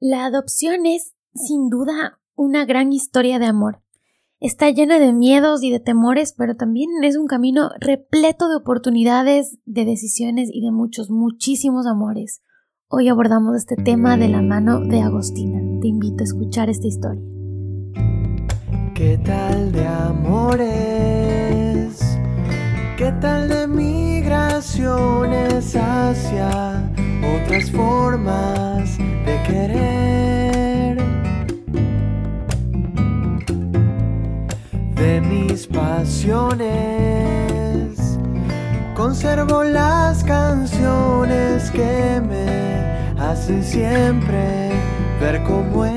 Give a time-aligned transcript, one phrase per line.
[0.00, 3.82] La adopción es, sin duda, una gran historia de amor.
[4.38, 9.58] Está llena de miedos y de temores, pero también es un camino repleto de oportunidades,
[9.64, 12.42] de decisiones y de muchos, muchísimos amores.
[12.86, 15.58] Hoy abordamos este tema de la mano de Agostina.
[15.80, 17.20] Te invito a escuchar esta historia.
[18.94, 20.68] ¿Qué tal de amores?
[22.96, 26.88] ¿Qué tal de migraciones hacia
[27.22, 30.98] otras formas de querer?
[34.94, 37.18] De mis pasiones
[38.94, 44.72] conservo las canciones que me hacen siempre
[45.20, 45.94] ver cómo es.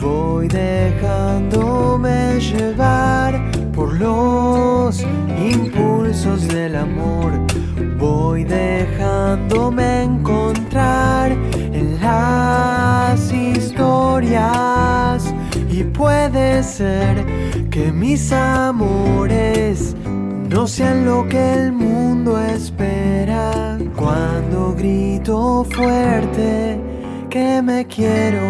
[0.00, 3.53] Voy dejándome llevar
[3.98, 5.04] los
[5.38, 7.32] impulsos del amor.
[7.98, 14.34] Voy dejándome encontrar en las historias.
[15.70, 17.24] Y puede ser
[17.70, 19.96] que mis amores
[20.48, 26.80] no sean lo que el mundo espera cuando grito fuerte
[27.28, 28.42] que me quiero.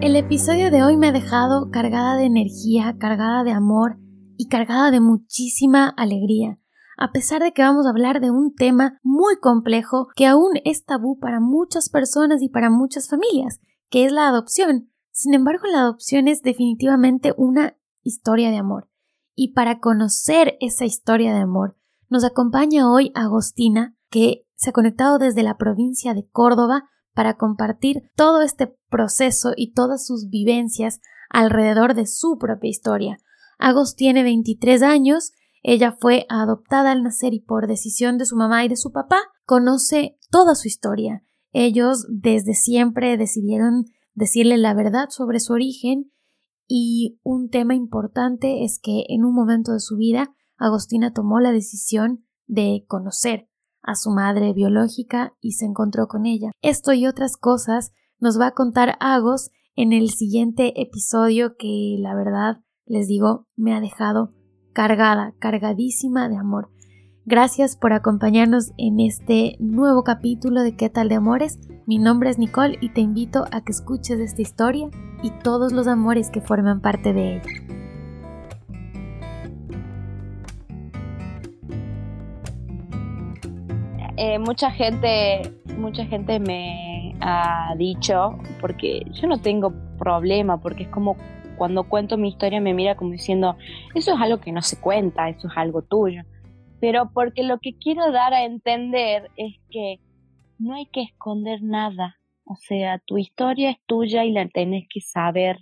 [0.00, 3.99] El episodio de hoy me ha dejado cargada de energía, cargada de amor
[4.40, 6.58] y cargada de muchísima alegría.
[6.96, 10.86] A pesar de que vamos a hablar de un tema muy complejo que aún es
[10.86, 13.60] tabú para muchas personas y para muchas familias,
[13.90, 14.88] que es la adopción.
[15.10, 18.88] Sin embargo, la adopción es definitivamente una historia de amor
[19.34, 21.76] y para conocer esa historia de amor
[22.08, 28.10] nos acompaña hoy Agostina, que se ha conectado desde la provincia de Córdoba para compartir
[28.16, 33.18] todo este proceso y todas sus vivencias alrededor de su propia historia.
[33.60, 38.64] Agos tiene 23 años, ella fue adoptada al nacer y por decisión de su mamá
[38.64, 41.22] y de su papá conoce toda su historia.
[41.52, 46.10] Ellos desde siempre decidieron decirle la verdad sobre su origen
[46.66, 51.52] y un tema importante es que en un momento de su vida, Agostina tomó la
[51.52, 53.48] decisión de conocer
[53.82, 56.52] a su madre biológica y se encontró con ella.
[56.62, 62.14] Esto y otras cosas nos va a contar Agos en el siguiente episodio que la
[62.14, 64.32] verdad les digo me ha dejado
[64.72, 66.70] cargada, cargadísima de amor.
[67.24, 71.60] Gracias por acompañarnos en este nuevo capítulo de ¿Qué tal de amores?
[71.86, 74.88] Mi nombre es Nicole y te invito a que escuches esta historia
[75.22, 77.50] y todos los amores que forman parte de ella.
[84.16, 85.42] Eh, mucha gente,
[85.78, 91.16] mucha gente me ha dicho, porque yo no tengo problema, porque es como
[91.60, 93.56] cuando cuento mi historia me mira como diciendo,
[93.94, 96.22] eso es algo que no se cuenta, eso es algo tuyo
[96.80, 100.00] pero porque lo que quiero dar a entender es que
[100.58, 102.16] no hay que esconder nada.
[102.44, 105.58] O sea, tu historia es tuya y la tienes que saber,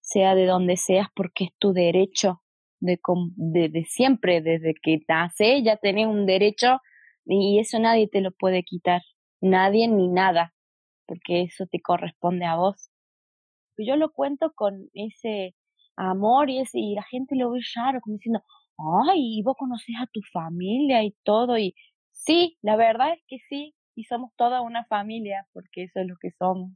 [0.00, 2.42] sea de donde seas, porque es tu derecho
[2.80, 2.98] de,
[3.36, 6.80] de, siempre, desde que nace ya tenés un derecho
[7.26, 9.02] y eso nadie te lo puede quitar,
[9.40, 10.54] nadie ni nada,
[11.06, 12.90] porque eso te corresponde a vos.
[13.86, 15.54] Yo lo cuento con ese
[15.96, 18.42] amor y, ese, y la gente lo ve raro, como diciendo,
[19.08, 21.74] ay, vos conoces a tu familia y todo, y
[22.12, 26.16] sí, la verdad es que sí, y somos toda una familia, porque eso es lo
[26.20, 26.70] que somos,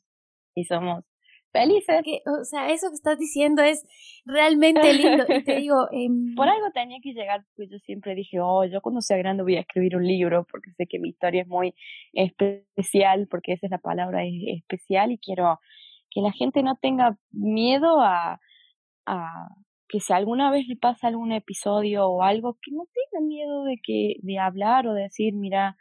[0.54, 1.04] y somos
[1.52, 2.02] felices.
[2.26, 3.84] o sea, eso que estás diciendo es
[4.24, 5.86] realmente lindo, y te digo...
[5.92, 9.42] Em, Por algo tenía que llegar, pues yo siempre dije, oh, yo cuando sea grande
[9.42, 11.74] voy a escribir un libro, porque sé que mi historia es muy
[12.12, 15.60] especial, porque esa es la palabra, es especial, y quiero
[16.12, 18.40] que la gente no tenga miedo a,
[19.06, 19.48] a
[19.92, 23.76] que si alguna vez le pasa algún episodio o algo, que no tenga miedo de
[23.82, 25.76] que de hablar o de decir, mira,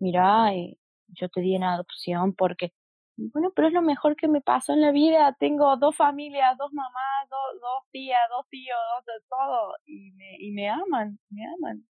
[0.00, 0.76] mira, eh,
[1.06, 2.72] yo te di en adopción porque,
[3.16, 5.36] bueno, pero es lo mejor que me pasó en la vida.
[5.38, 10.50] Tengo dos familias, dos mamás, dos, dos tías, dos tíos, dos, todo, y me, y
[10.50, 11.86] me aman, me aman.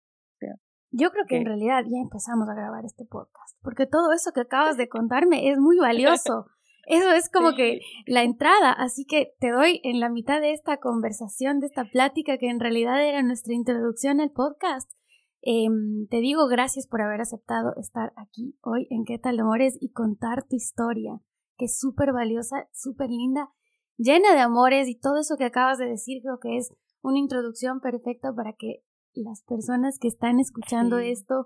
[0.92, 4.42] yo creo que en realidad ya empezamos a grabar este podcast, porque todo eso que
[4.42, 6.46] acabas de contarme es muy valioso.
[6.90, 10.78] Eso es como que la entrada, así que te doy en la mitad de esta
[10.78, 14.92] conversación, de esta plática que en realidad era nuestra introducción al podcast.
[15.44, 19.78] Em, te digo gracias por haber aceptado estar aquí hoy en ¿Qué tal amores?
[19.80, 21.22] y contar tu historia,
[21.58, 23.52] que es súper valiosa, súper linda,
[23.96, 27.82] llena de amores y todo eso que acabas de decir creo que es una introducción
[27.82, 28.84] perfecta para que
[29.14, 31.46] las personas que están escuchando esto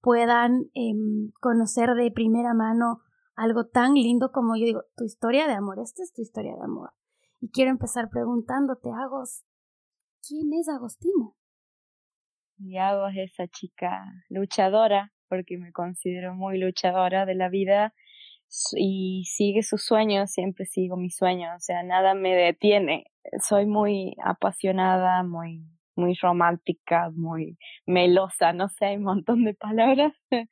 [0.00, 3.00] puedan em, conocer de primera mano
[3.36, 6.62] algo tan lindo como yo digo, tu historia de amor, esta es tu historia de
[6.62, 6.90] amor.
[7.40, 9.44] Y quiero empezar preguntándote, Agos,
[10.26, 11.32] ¿quién es Agostina?
[12.58, 17.94] Y Agos es esa chica luchadora porque me considero muy luchadora de la vida
[18.76, 23.06] y sigue sus sueños, siempre sigo mis sueños, o sea, nada me detiene.
[23.42, 25.64] Soy muy apasionada, muy
[25.96, 30.12] muy romántica, muy melosa, no sé, hay un montón de palabras,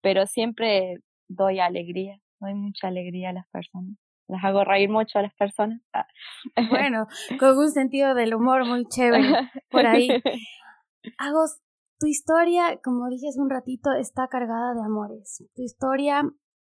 [0.00, 0.98] pero siempre
[1.28, 3.96] doy alegría, doy mucha alegría a las personas.
[4.28, 5.80] Las hago reír mucho a las personas.
[5.92, 6.06] Ah.
[6.70, 7.06] Bueno,
[7.38, 10.08] con un sentido del humor muy chévere por ahí.
[11.18, 11.60] Agos,
[11.98, 15.44] tu historia, como dije hace un ratito, está cargada de amores.
[15.54, 16.22] Tu historia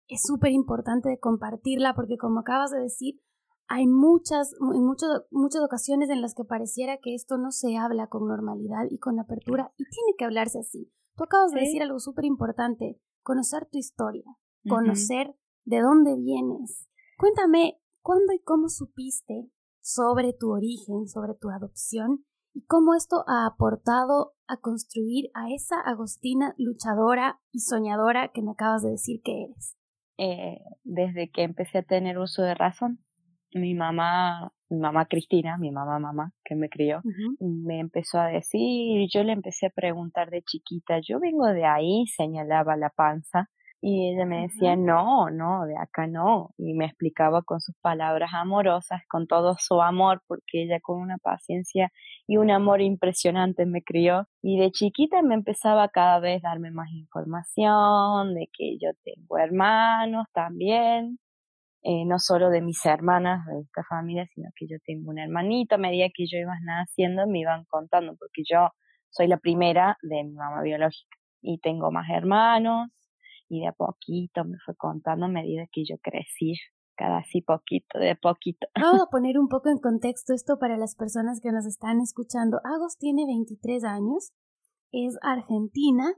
[0.08, 3.22] es súper importante de compartirla porque como acabas de decir,
[3.68, 4.86] hay muchas, en
[5.32, 9.20] muchas ocasiones en las que pareciera que esto no se habla con normalidad y con
[9.20, 10.92] apertura y tiene que hablarse así.
[11.16, 14.26] Tú acabas de decir algo súper importante, conocer tu historia,
[14.68, 16.90] conocer de dónde vienes.
[17.18, 19.50] Cuéntame, ¿cuándo y cómo supiste
[19.82, 25.80] sobre tu origen, sobre tu adopción y cómo esto ha aportado a construir a esa
[25.80, 29.78] Agostina luchadora y soñadora que me acabas de decir que eres?
[30.18, 33.00] Eh, desde que empecé a tener uso de razón.
[33.56, 37.02] Mi mamá, mi mamá Cristina, mi mamá mamá que me crió,
[37.40, 42.08] me empezó a decir, yo le empecé a preguntar de chiquita, yo vengo de ahí,
[42.08, 43.52] señalaba la panza,
[43.86, 46.52] y ella me decía, no, no, de acá no.
[46.58, 51.18] Y me explicaba con sus palabras amorosas, con todo su amor, porque ella con una
[51.18, 51.92] paciencia
[52.26, 54.30] y un amor impresionante me crió.
[54.42, 59.38] Y de chiquita me empezaba cada vez a darme más información de que yo tengo
[59.38, 61.20] hermanos también.
[61.84, 65.76] Eh, no solo de mis hermanas de esta familia, sino que yo tengo un hermanito.
[65.76, 68.70] A medida que yo iba naciendo, me iban contando, porque yo
[69.10, 72.90] soy la primera de mi mamá biológica y tengo más hermanos
[73.62, 76.56] de a poquito me fue contando a medida que yo crecí,
[76.96, 78.68] cada así poquito, de poquito.
[78.80, 82.60] Vamos a poner un poco en contexto esto para las personas que nos están escuchando.
[82.64, 84.32] Agos tiene 23 años,
[84.92, 86.14] es argentina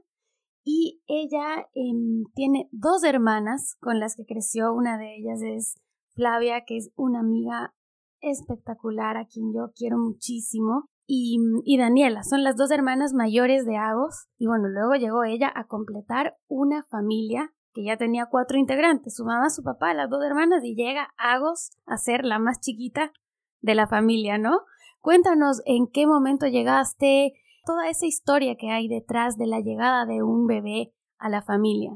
[0.64, 4.74] y ella em, tiene dos hermanas con las que creció.
[4.74, 5.76] Una de ellas es
[6.14, 7.74] Flavia, que es una amiga
[8.20, 12.22] espectacular a quien yo quiero muchísimo y, Daniela.
[12.22, 14.28] Son las dos hermanas mayores de Agos.
[14.38, 19.24] Y bueno, luego llegó ella a completar una familia que ya tenía cuatro integrantes, su
[19.24, 23.12] mamá, su papá, las dos hermanas, y llega Agos a ser la más chiquita
[23.60, 24.60] de la familia, ¿no?
[25.00, 27.34] Cuéntanos en qué momento llegaste,
[27.66, 31.90] toda esa historia que hay detrás de la llegada de un bebé a la familia.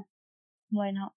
[0.69, 1.15] Bueno,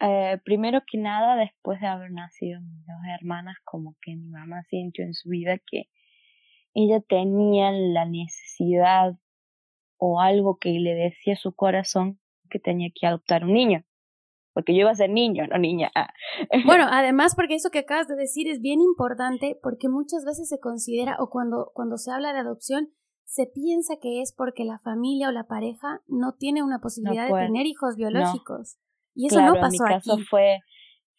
[0.00, 4.62] eh, primero que nada, después de haber nacido mis dos hermanas, como que mi mamá
[4.68, 5.84] sintió en su vida que
[6.74, 9.14] ella tenía la necesidad
[9.98, 12.18] o algo que le decía su corazón
[12.50, 13.84] que tenía que adoptar un niño.
[14.54, 15.90] Porque yo iba a ser niño, no niña.
[16.66, 20.60] Bueno, además porque eso que acabas de decir es bien importante porque muchas veces se
[20.60, 22.88] considera o cuando, cuando se habla de adopción
[23.24, 27.46] se piensa que es porque la familia o la pareja no tiene una posibilidad de
[27.46, 28.76] tener hijos biológicos.
[29.14, 30.58] Y eso no pasó en mi caso fue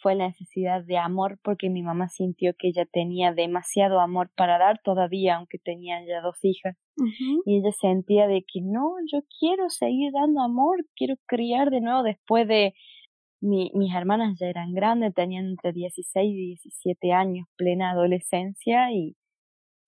[0.03, 4.59] fue la necesidad de amor porque mi mamá sintió que ella tenía demasiado amor para
[4.59, 6.75] dar todavía, aunque tenía ya dos hijas.
[7.45, 12.03] Y ella sentía de que no, yo quiero seguir dando amor, quiero criar de nuevo
[12.03, 12.73] después de
[13.41, 19.15] mi, mis hermanas ya eran grandes, tenían entre 16 y 17 años, plena adolescencia y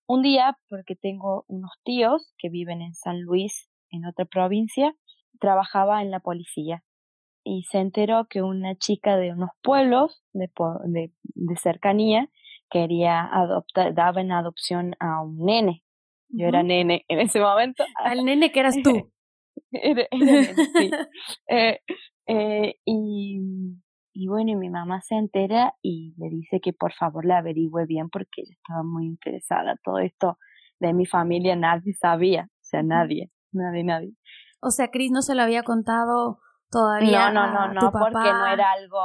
[0.08, 4.94] un día, porque tengo unos tíos que viven en San Luis, en otra provincia,
[5.40, 6.82] trabajaba en la policía
[7.46, 10.50] y se enteró que una chica de unos pueblos de,
[10.86, 12.28] de, de cercanía
[12.68, 15.84] quería adoptar, daba en adopción a un nene.
[16.28, 17.84] Yo era nene en ese momento.
[17.94, 19.12] Al nene que eras tú.
[19.70, 20.90] era, nene, sí.
[21.48, 21.80] eh,
[22.26, 23.38] eh, y,
[24.12, 27.86] y bueno, y mi mamá se entera y le dice que por favor la averigüe
[27.86, 29.76] bien porque ella estaba muy interesada.
[29.84, 30.36] Todo esto
[30.80, 34.12] de mi familia nadie sabía, o sea, nadie, nadie, nadie.
[34.60, 37.30] O sea, Cris no se lo había contado todavía.
[37.30, 39.00] No, no, no, no, porque no era algo,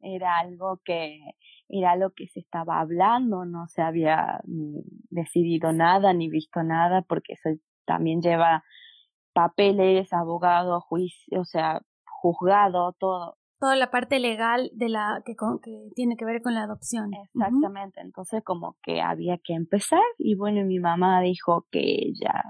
[0.00, 1.20] era algo que,
[1.68, 7.02] era algo que se estaba hablando, no se había ni decidido nada, ni visto nada,
[7.02, 7.50] porque eso
[7.86, 8.62] también lleva
[9.32, 13.36] papeles, abogado, juicio, o sea, juzgado, todo.
[13.60, 17.10] Toda la parte legal de la que, que tiene que ver con la adopción.
[17.14, 22.42] Exactamente, entonces como que había que empezar y bueno, mi mamá dijo que ella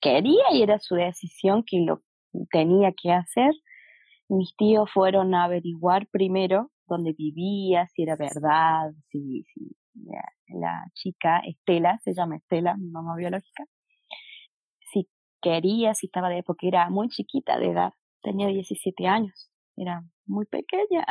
[0.00, 2.02] quería y era su decisión que lo
[2.50, 3.52] tenía que hacer.
[4.28, 9.76] Mis tíos fueron a averiguar primero dónde vivía, si era verdad, si, si
[10.48, 13.64] la, chica Estela, se llama Estela, mi mamá biológica,
[14.92, 15.08] si
[15.40, 20.46] quería, si estaba de porque era muy chiquita de edad, tenía 17 años, era muy
[20.46, 21.04] pequeña.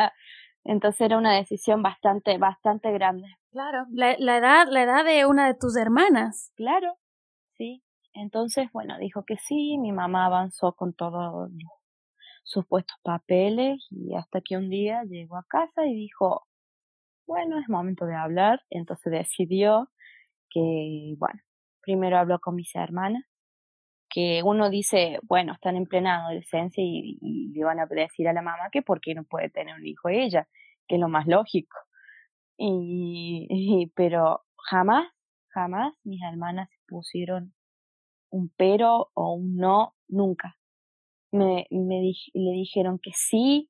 [0.65, 3.27] Entonces era una decisión bastante, bastante grande.
[3.51, 6.51] Claro, la, la edad, la edad de una de tus hermanas.
[6.55, 6.95] Claro,
[7.57, 7.81] sí.
[8.13, 11.51] Entonces, bueno, dijo que sí, mi mamá avanzó con todos
[12.43, 16.47] supuestos papeles y hasta que un día llegó a casa y dijo,
[17.27, 19.89] bueno, es momento de hablar, entonces decidió
[20.49, 21.39] que, bueno,
[21.81, 23.23] primero habló con mis hermanas,
[24.09, 28.33] que uno dice, bueno, están en plena adolescencia y, y le van a decir a
[28.33, 30.47] la mamá que por qué no puede tener un hijo ella,
[30.87, 31.77] que es lo más lógico.
[32.57, 35.07] Y, y, pero jamás,
[35.49, 37.53] jamás mis hermanas pusieron
[38.31, 40.57] un pero o un no, nunca.
[41.31, 43.69] Me, me le dijeron que sí,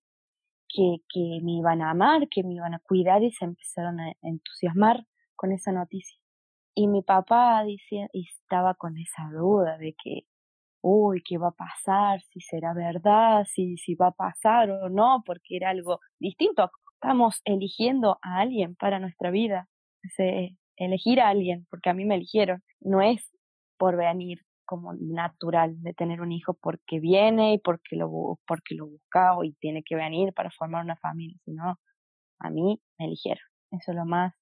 [0.69, 4.13] que, que me iban a amar, que me iban a cuidar y se empezaron a
[4.21, 6.19] entusiasmar con esa noticia.
[6.75, 10.21] Y mi papá decía, estaba con esa duda de que,
[10.81, 12.21] uy, ¿qué va a pasar?
[12.21, 16.71] Si será verdad, si, si va a pasar o no, porque era algo distinto.
[16.93, 19.67] Estamos eligiendo a alguien para nuestra vida.
[20.77, 23.29] elegir a alguien, porque a mí me eligieron, no es
[23.77, 24.39] por venir
[24.69, 29.53] como natural de tener un hijo porque viene y porque lo, porque lo busca y
[29.53, 31.79] tiene que venir para formar una familia, sino
[32.37, 33.43] a mí me eligieron.
[33.71, 34.35] Eso es lo más,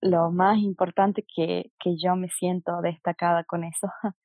[0.00, 3.88] lo más importante que, que yo me siento destacada con eso.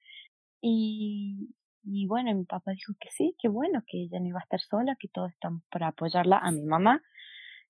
[0.62, 4.44] y, y bueno, mi papá dijo que sí, que bueno, que ella no iba a
[4.44, 7.02] estar sola, que todos estamos para apoyarla a mi mamá.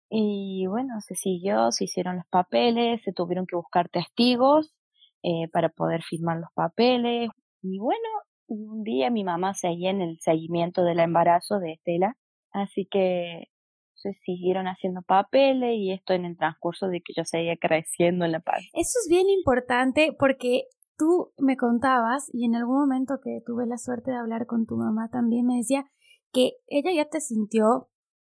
[0.09, 4.75] Y bueno, se siguió, se hicieron los papeles, se tuvieron que buscar testigos
[5.23, 7.29] eh, para poder firmar los papeles.
[7.69, 8.07] Y bueno,
[8.47, 12.17] un día mi mamá seguía en el seguimiento del embarazo de Estela,
[12.51, 13.47] así que
[13.95, 18.31] se siguieron haciendo papeles y esto en el transcurso de que yo seguía creciendo en
[18.31, 18.63] la paz.
[18.73, 20.63] Eso es bien importante porque
[20.97, 24.77] tú me contabas y en algún momento que tuve la suerte de hablar con tu
[24.77, 25.85] mamá también me decía
[26.31, 27.89] que ella ya te sintió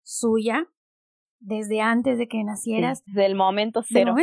[0.03, 0.69] suya
[1.41, 3.05] desde antes de que nacieras.
[3.05, 4.15] desde el momento cero.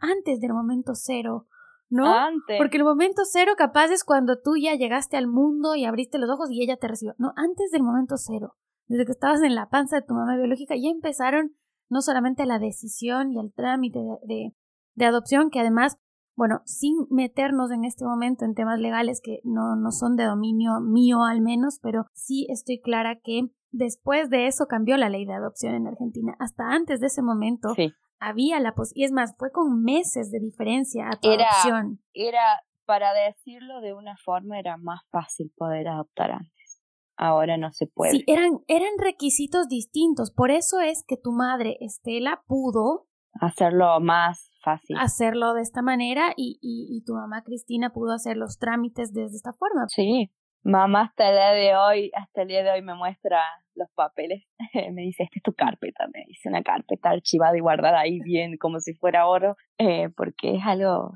[0.00, 1.47] antes del momento cero.
[1.90, 2.14] ¿No?
[2.58, 6.30] Porque el momento cero capaz es cuando tú ya llegaste al mundo y abriste los
[6.30, 7.14] ojos y ella te recibió.
[7.18, 8.54] No, antes del momento cero,
[8.86, 11.54] desde que estabas en la panza de tu mamá biológica, ya empezaron
[11.88, 14.52] no solamente la decisión y el trámite de,
[14.94, 15.96] de, adopción, que además,
[16.36, 20.80] bueno, sin meternos en este momento en temas legales que no, no son de dominio
[20.80, 25.34] mío al menos, pero sí estoy clara que después de eso cambió la ley de
[25.34, 26.36] adopción en Argentina.
[26.38, 30.30] Hasta antes de ese momento, sí había la posibilidad, y es más, fue con meses
[30.30, 32.00] de diferencia a tu era, adopción.
[32.12, 32.42] Era,
[32.84, 36.82] para decirlo de una forma, era más fácil poder adoptar antes.
[37.16, 38.12] Ahora no se puede.
[38.12, 40.30] Sí, eran, eran requisitos distintos.
[40.30, 43.08] Por eso es que tu madre, Estela, pudo
[43.40, 44.96] hacerlo más fácil.
[44.98, 49.24] Hacerlo de esta manera y, y, y tu mamá Cristina pudo hacer los trámites de
[49.24, 49.86] esta forma.
[49.88, 50.30] Sí,
[50.62, 53.40] Mamá hasta el día de hoy, hasta el día de hoy me muestra
[53.78, 54.44] los papeles.
[54.92, 58.56] me dice, esta es tu carpeta, me dice una carpeta archivada y guardada ahí bien
[58.58, 61.12] como si fuera oro, eh, porque es algo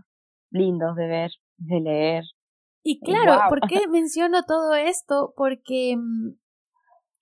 [0.51, 2.25] lindo de ver, de leer.
[2.85, 5.33] Y claro, ¿por qué menciono todo esto?
[5.37, 6.35] Porque mm,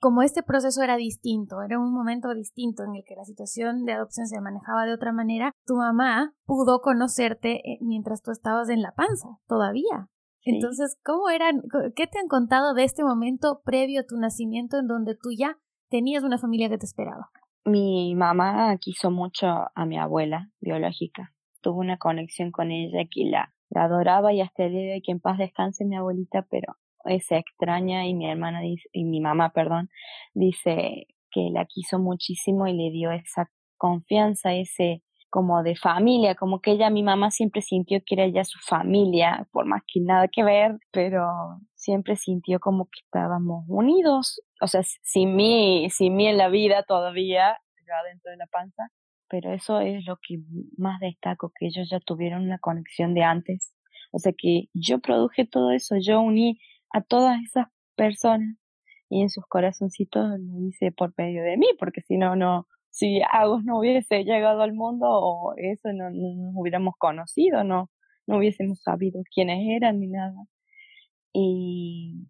[0.01, 3.93] como este proceso era distinto, era un momento distinto en el que la situación de
[3.93, 8.83] adopción se manejaba de otra manera, tu mamá pudo conocerte eh, mientras tú estabas en
[8.83, 10.09] la panza, todavía.
[10.43, 11.63] Entonces, ¿cómo eran?
[11.95, 15.59] ¿Qué te han contado de este momento previo a tu nacimiento en donde tú ya
[15.91, 17.31] tenías una familia que te esperaba?
[17.65, 21.35] Mi mamá quiso mucho a mi abuela biológica.
[21.61, 25.03] Tuvo una conexión con ella que la, la adoraba y hasta el día de hoy
[25.03, 29.21] que en paz descanse mi abuelita, pero es extraña y mi hermana dice, y mi
[29.21, 29.91] mamá, perdón,
[30.33, 36.61] dice que la quiso muchísimo y le dio esa confianza, ese como de familia, como
[36.61, 40.29] que ella, mi mamá siempre sintió que era ella su familia, por más que nada
[40.29, 41.27] que ver, pero
[41.75, 46.83] siempre sintió como que estábamos unidos, o sea, sin mí, sin mí en la vida
[46.83, 47.57] todavía,
[48.05, 48.91] dentro de la panza,
[49.29, 50.39] pero eso es lo que
[50.77, 53.75] más destaco, que ellos ya tuvieron una conexión de antes,
[54.13, 56.61] o sea que yo produje todo eso, yo uní
[56.93, 58.57] a todas esas personas
[59.09, 63.21] y en sus corazoncitos lo hice por medio de mí, porque si no, no, si
[63.31, 67.91] Agos no hubiese llegado al mundo o eso no, nos hubiéramos conocido, no,
[68.27, 70.37] no hubiésemos sabido quiénes eran ni nada.
[71.33, 72.29] Y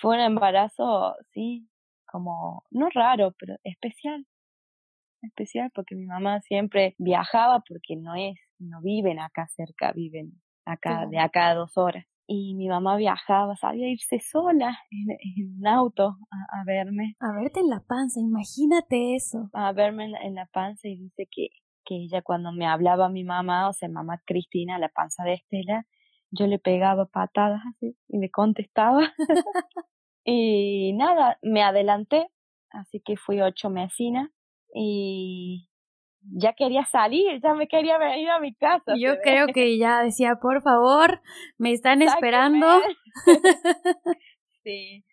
[0.00, 1.68] fue un embarazo, sí,
[2.06, 4.26] como, no raro, pero especial.
[5.22, 10.32] Especial porque mi mamá siempre viajaba porque no es, no viven acá cerca, viven
[10.66, 15.66] acá, de acá a dos horas y mi mamá viajaba, sabía irse sola en, en
[15.66, 17.16] auto a, verme.
[17.20, 19.50] A verte en la panza, imagínate eso.
[19.52, 21.48] A verme en la, panza y dice que,
[21.84, 25.86] que ella cuando me hablaba mi mamá, o sea, mamá Cristina, la panza de Estela,
[26.30, 29.12] yo le pegaba patadas así y me contestaba.
[30.24, 32.28] y nada, me adelanté,
[32.70, 34.30] así que fui ocho mesinas
[34.74, 35.68] y
[36.32, 38.94] ya quería salir, ya me quería venir a mi casa.
[38.98, 41.20] Yo creo que ya decía, por favor,
[41.58, 42.66] me están esperando.
[44.64, 45.04] sí,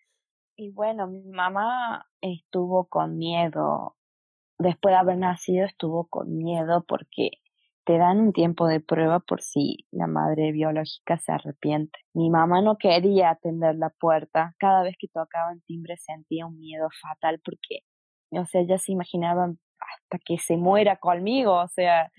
[0.55, 3.95] Y bueno, mi mamá estuvo con miedo,
[4.57, 7.31] después de haber nacido estuvo con miedo porque
[7.83, 11.99] te dan un tiempo de prueba por si la madre biológica se arrepiente.
[12.13, 14.55] Mi mamá no quería atender la puerta.
[14.59, 17.79] Cada vez que tocaba el timbre sentía un miedo fatal porque,
[18.29, 19.51] o sea, ella se imaginaba
[19.95, 22.12] hasta que se muera conmigo, o sea,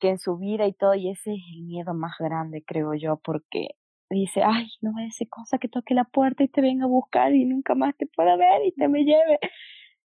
[0.00, 3.18] que en su vida y todo, y ese es el miedo más grande, creo yo,
[3.22, 3.68] porque
[4.08, 6.88] dice, ay, no vaya a ser cosa que toque la puerta y te venga a
[6.88, 9.38] buscar y nunca más te pueda ver y te me lleve.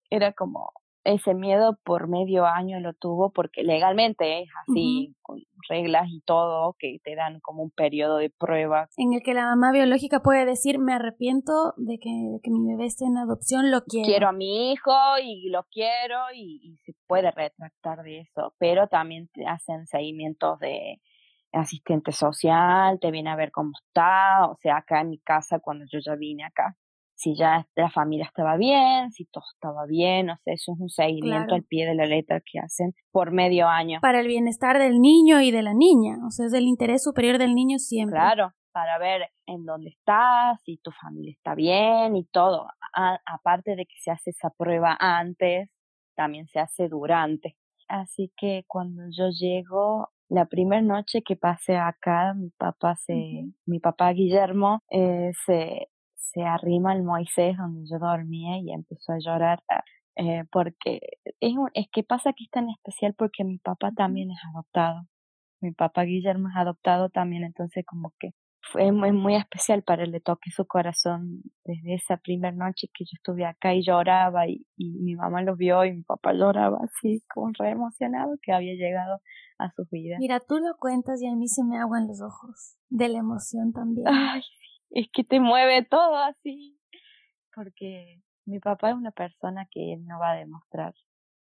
[0.09, 0.71] Era como,
[1.03, 5.39] ese miedo por medio año lo tuvo porque legalmente es así, con
[5.69, 8.87] reglas y todo, que te dan como un periodo de prueba.
[8.97, 12.67] En el que la mamá biológica puede decir, me arrepiento de que, de que mi
[12.67, 14.05] bebé esté en adopción, lo quiero.
[14.05, 14.91] Quiero a mi hijo
[15.23, 20.59] y lo quiero y, y se puede retractar de eso, pero también te hacen seguimientos
[20.59, 20.99] de
[21.51, 25.85] asistente social, te viene a ver cómo está, o sea, acá en mi casa cuando
[25.91, 26.77] yo ya vine acá,
[27.21, 30.89] si ya la familia estaba bien, si todo estaba bien, o sea, eso es un
[30.89, 33.99] seguimiento al pie de la letra que hacen por medio año.
[34.01, 37.37] Para el bienestar del niño y de la niña, o sea, es del interés superior
[37.37, 38.17] del niño siempre.
[38.17, 42.65] Claro, para ver en dónde estás, si tu familia está bien y todo.
[42.91, 45.69] aparte de que se hace esa prueba antes,
[46.15, 47.55] también se hace durante.
[47.87, 53.79] Así que cuando yo llego, la primera noche que pasé acá, mi papá se, mi
[53.79, 55.89] papá Guillermo, eh, se,
[56.33, 59.63] se arrima al Moisés donde yo dormía y empezó a llorar
[60.15, 60.99] eh, porque
[61.39, 65.07] es, es que pasa que es tan especial porque mi papá también es adoptado.
[65.61, 68.31] Mi papá Guillermo es adoptado también, entonces como que
[68.71, 73.05] fue muy, muy especial para él, le toqué su corazón desde esa primera noche que
[73.05, 76.79] yo estuve acá y lloraba y, y mi mamá lo vio y mi papá lloraba
[76.83, 79.19] así como re emocionado que había llegado
[79.57, 80.17] a su vida.
[80.19, 83.73] Mira, tú lo cuentas y a mí se me aguan los ojos de la emoción
[83.73, 84.07] también.
[84.07, 84.41] Ay,
[84.91, 86.77] es que te mueve todo así.
[87.53, 90.93] Porque mi papá es una persona que no va a demostrar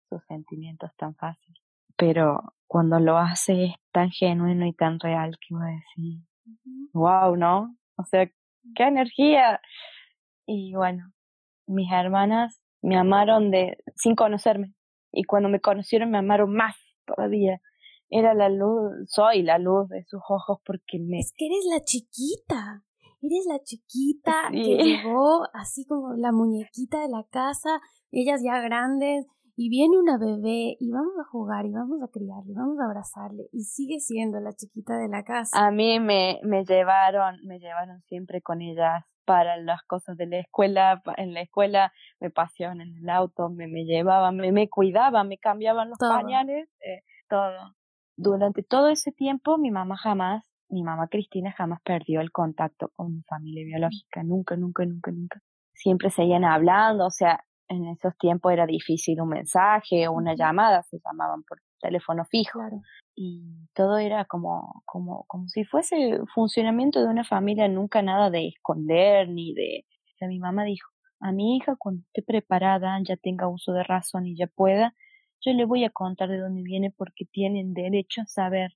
[0.08, 1.54] sus sentimientos tan fácil.
[1.96, 6.20] Pero cuando lo hace es tan genuino y tan real que voy a decir,
[6.92, 7.76] wow, ¿no?
[7.96, 8.26] O sea,
[8.74, 9.61] qué energía.
[10.46, 11.12] Y bueno,
[11.66, 14.74] mis hermanas me amaron de sin conocerme.
[15.12, 17.61] Y cuando me conocieron me amaron más todavía.
[18.09, 21.18] Era la luz, soy la luz de sus ojos porque me...
[21.20, 22.85] Es que eres la chiquita
[23.22, 27.80] eres la chiquita que llegó así como la muñequita de la casa,
[28.11, 32.52] ellas ya grandes, y viene una bebé y vamos a jugar y vamos a criarle,
[32.52, 35.66] y vamos a abrazarle y sigue siendo la chiquita de la casa.
[35.66, 40.38] A mí me, me llevaron, me llevaron siempre con ellas para las cosas de la
[40.38, 45.28] escuela, en la escuela me paseaban en el auto, me, me llevaban, me, me cuidaban,
[45.28, 47.76] me cambiaban los pañales, eh, todo.
[48.16, 53.14] Durante todo ese tiempo mi mamá jamás mi mamá Cristina jamás perdió el contacto con
[53.14, 55.40] mi familia biológica, nunca, nunca, nunca, nunca.
[55.74, 60.82] Siempre seguían hablando, o sea, en esos tiempos era difícil un mensaje o una llamada,
[60.82, 62.61] se llamaban por teléfono fijo.
[63.14, 68.48] Y todo era como, como, como si fuese funcionamiento de una familia, nunca nada de
[68.48, 69.85] esconder ni de...
[70.14, 70.88] O sea, mi mamá dijo,
[71.20, 74.94] a mi hija cuando esté preparada, ya tenga uso de razón y ya pueda,
[75.44, 78.72] yo le voy a contar de dónde viene porque tienen derecho a saber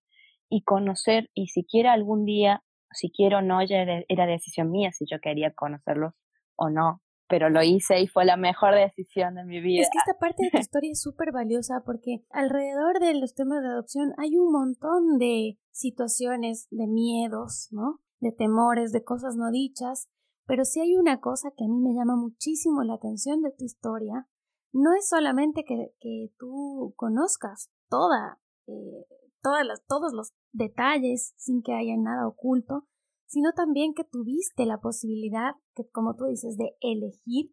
[0.48, 3.78] y conocer y siquiera algún día, si quiero o no, ya
[4.08, 6.14] era decisión mía si yo quería conocerlos
[6.56, 9.82] o no, pero lo hice y fue la mejor decisión de mi vida.
[9.82, 13.62] Es que esta parte de tu historia es súper valiosa porque alrededor de los temas
[13.62, 18.00] de adopción hay un montón de situaciones, de miedos, ¿no?
[18.20, 20.08] De temores, de cosas no dichas,
[20.46, 23.64] pero si hay una cosa que a mí me llama muchísimo la atención de tu
[23.64, 24.28] historia,
[24.72, 29.06] no es solamente que, que tú conozcas toda eh,
[29.40, 32.86] todos los detalles sin que haya nada oculto,
[33.26, 37.52] sino también que tuviste la posibilidad, que como tú dices, de elegir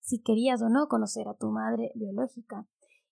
[0.00, 2.66] si querías o no conocer a tu madre biológica.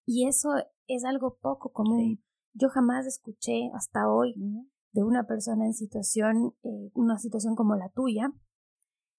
[0.05, 0.51] Y eso
[0.87, 2.23] es algo poco común.
[2.55, 4.35] Yo jamás escuché hasta hoy
[4.93, 8.33] de una persona en situación, eh, una situación como la tuya,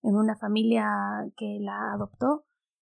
[0.02, 0.88] en una familia
[1.36, 2.46] que la adoptó,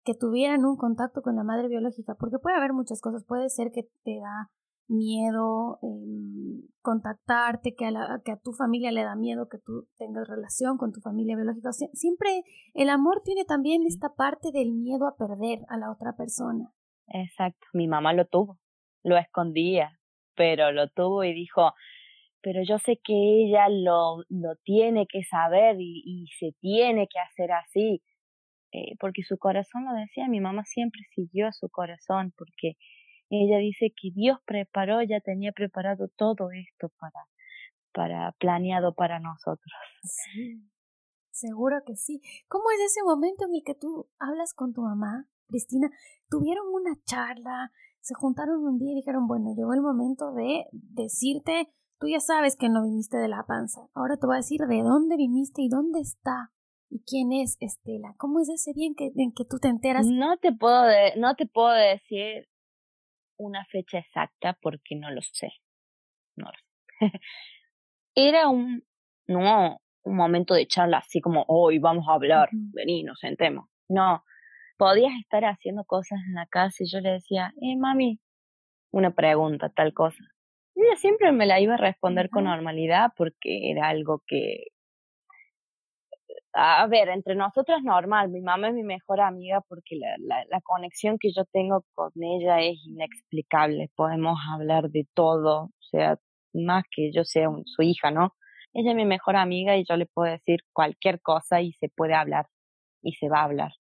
[0.04, 3.72] que tuvieran un contacto con la madre biológica, porque puede haber muchas cosas, puede ser
[3.72, 4.50] que te da
[4.88, 9.88] miedo em, contactarte, que a, la, que a tu familia le da miedo que tú
[9.96, 11.70] tengas relación con tu familia biológica.
[11.72, 12.42] siempre
[12.74, 16.72] el amor tiene también esta parte del miedo a perder a la otra persona.
[17.08, 18.58] Exacto, mi mamá lo tuvo,
[19.02, 19.98] lo escondía,
[20.34, 21.72] pero lo tuvo y dijo,
[22.40, 27.18] pero yo sé que ella lo, lo tiene que saber y, y se tiene que
[27.18, 28.02] hacer así,
[28.72, 32.76] eh, porque su corazón lo decía, mi mamá siempre siguió a su corazón, porque
[33.42, 37.26] ella dice que Dios preparó, ya tenía preparado todo esto para,
[37.92, 39.72] para planeado para nosotros.
[41.30, 42.20] Seguro que sí.
[42.48, 45.90] ¿Cómo es ese momento en el que tú hablas con tu mamá, Cristina?
[46.28, 47.72] ¿Tuvieron una charla?
[48.00, 51.68] ¿Se juntaron un día y dijeron, bueno, llegó el momento de decirte,
[51.98, 53.88] tú ya sabes que no viniste de la panza.
[53.94, 56.52] Ahora te voy a decir de dónde viniste y dónde está
[56.94, 58.14] ¿Y quién es Estela?
[58.18, 60.06] ¿Cómo es ese día en que, en que tú te enteras?
[60.06, 60.84] No te puedo
[61.16, 62.46] no te puedo decir
[63.36, 65.52] una fecha exacta porque no lo sé.
[66.36, 67.12] No lo sé.
[68.14, 68.84] Era un
[69.26, 73.68] no un momento de charla así como hoy vamos a hablar, vení, nos sentemos.
[73.88, 74.22] No,
[74.76, 78.20] podías estar haciendo cosas en la casa y yo le decía, eh, mami,
[78.92, 80.22] una pregunta, tal cosa.
[80.74, 84.64] Y ella siempre me la iba a responder con normalidad porque era algo que,
[86.54, 90.60] a ver, entre nosotros normal, mi mamá es mi mejor amiga porque la, la, la,
[90.60, 96.18] conexión que yo tengo con ella es inexplicable, podemos hablar de todo, o sea,
[96.52, 98.34] más que yo sea su hija, ¿no?
[98.72, 102.14] Ella es mi mejor amiga y yo le puedo decir cualquier cosa y se puede
[102.14, 102.46] hablar
[103.02, 103.72] y se va a hablar.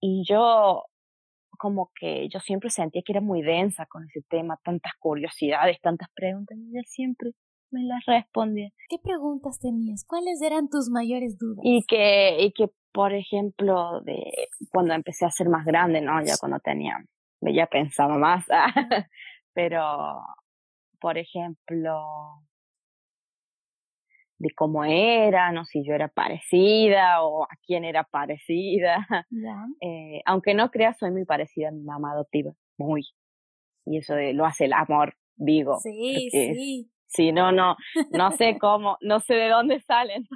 [0.00, 0.84] Y yo
[1.58, 6.08] como que yo siempre sentía que era muy densa con ese tema, tantas curiosidades, tantas
[6.14, 7.32] preguntas, y ella siempre
[7.70, 8.70] me las respondía.
[8.88, 10.04] ¿Qué preguntas tenías?
[10.04, 11.60] ¿Cuáles eran tus mayores dudas?
[11.62, 16.20] Y que, y que por ejemplo, de cuando empecé a ser más grande, ¿no?
[16.24, 16.96] Ya cuando tenía,
[17.40, 18.44] ya pensaba más,
[19.54, 20.20] pero,
[21.00, 22.42] por ejemplo,
[24.38, 29.06] de cómo era, no si yo era parecida o a quién era parecida.
[29.80, 33.06] Eh, aunque no creas, soy muy parecida a mi mamá adoptiva, muy.
[33.84, 35.78] Y eso de, lo hace el amor, digo.
[35.78, 36.90] Sí, sí.
[37.08, 37.76] Sí, no, no,
[38.12, 40.26] no sé cómo, no sé de dónde salen,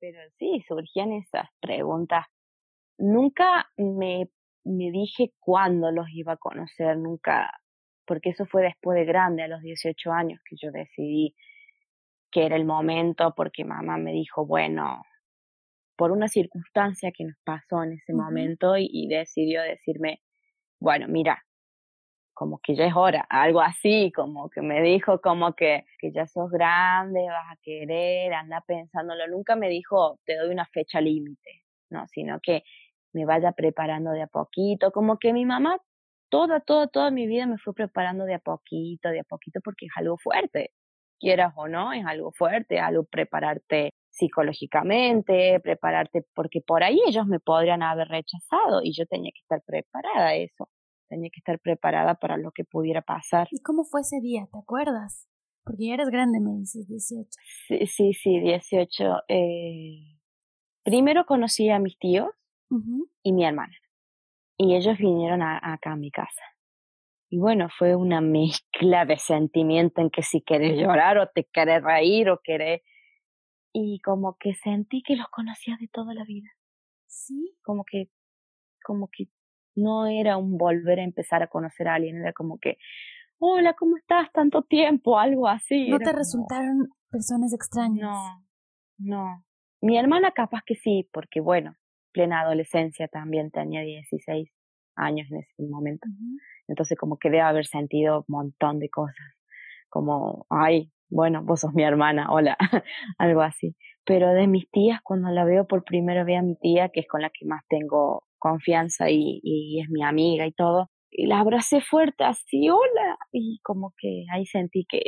[0.00, 2.26] pero sí, surgían esas preguntas.
[2.98, 4.28] Nunca me,
[4.64, 7.52] me dije cuándo los iba a conocer, nunca,
[8.06, 11.34] porque eso fue después de grande, a los 18 años, que yo decidí
[12.30, 15.02] que era el momento, porque mamá me dijo, bueno,
[15.96, 20.20] por una circunstancia que nos pasó en ese momento y, y decidió decirme,
[20.80, 21.45] bueno, mira,
[22.36, 26.26] como que ya es hora, algo así, como que me dijo como que, que ya
[26.26, 29.26] sos grande, vas a querer, anda pensándolo.
[29.28, 32.62] Nunca me dijo, te doy una fecha límite, no, sino que
[33.14, 35.78] me vaya preparando de a poquito, como que mi mamá
[36.28, 39.86] toda, toda, toda mi vida me fue preparando de a poquito, de a poquito, porque
[39.86, 40.72] es algo fuerte,
[41.18, 47.40] quieras o no, es algo fuerte, algo prepararte psicológicamente, prepararte, porque por ahí ellos me
[47.40, 50.68] podrían haber rechazado y yo tenía que estar preparada a eso
[51.08, 53.48] tenía que estar preparada para lo que pudiera pasar.
[53.50, 54.48] ¿Y cómo fue ese día?
[54.52, 55.28] ¿Te acuerdas?
[55.64, 57.28] Porque ya eres grande, me dices, 18.
[57.66, 59.22] Sí, sí, sí 18.
[59.28, 60.20] Eh,
[60.84, 62.28] primero conocí a mis tíos
[63.22, 63.74] y mi hermana.
[64.56, 66.42] Y ellos vinieron acá a mi casa.
[67.28, 71.82] Y bueno, fue una mezcla de sentimiento en que si querés llorar o te querés
[71.82, 72.82] reír o querés...
[73.72, 76.48] Y como que sentí que los conocía de toda la vida.
[77.06, 77.58] Sí.
[77.62, 78.08] Como que,
[78.82, 79.26] como que
[79.76, 82.78] no era un volver a empezar a conocer a alguien, era como que,
[83.38, 84.32] hola, ¿cómo estás?
[84.32, 85.88] Tanto tiempo, algo así.
[85.88, 88.00] ¿No te resultaron personas extrañas?
[88.00, 88.44] No,
[88.98, 89.44] no.
[89.80, 91.76] Mi hermana capaz que sí, porque bueno,
[92.12, 94.50] plena adolescencia también tenía 16
[94.96, 96.08] años en ese momento.
[96.66, 99.26] Entonces como que debe haber sentido un montón de cosas,
[99.90, 102.56] como, ay, bueno, vos sos mi hermana, hola,
[103.18, 103.76] algo así.
[104.04, 107.08] Pero de mis tías, cuando la veo por primera vez a mi tía, que es
[107.08, 111.40] con la que más tengo confianza y, y es mi amiga y todo, y la
[111.40, 115.00] abracé fuerte así, hola, y como que ahí sentí que,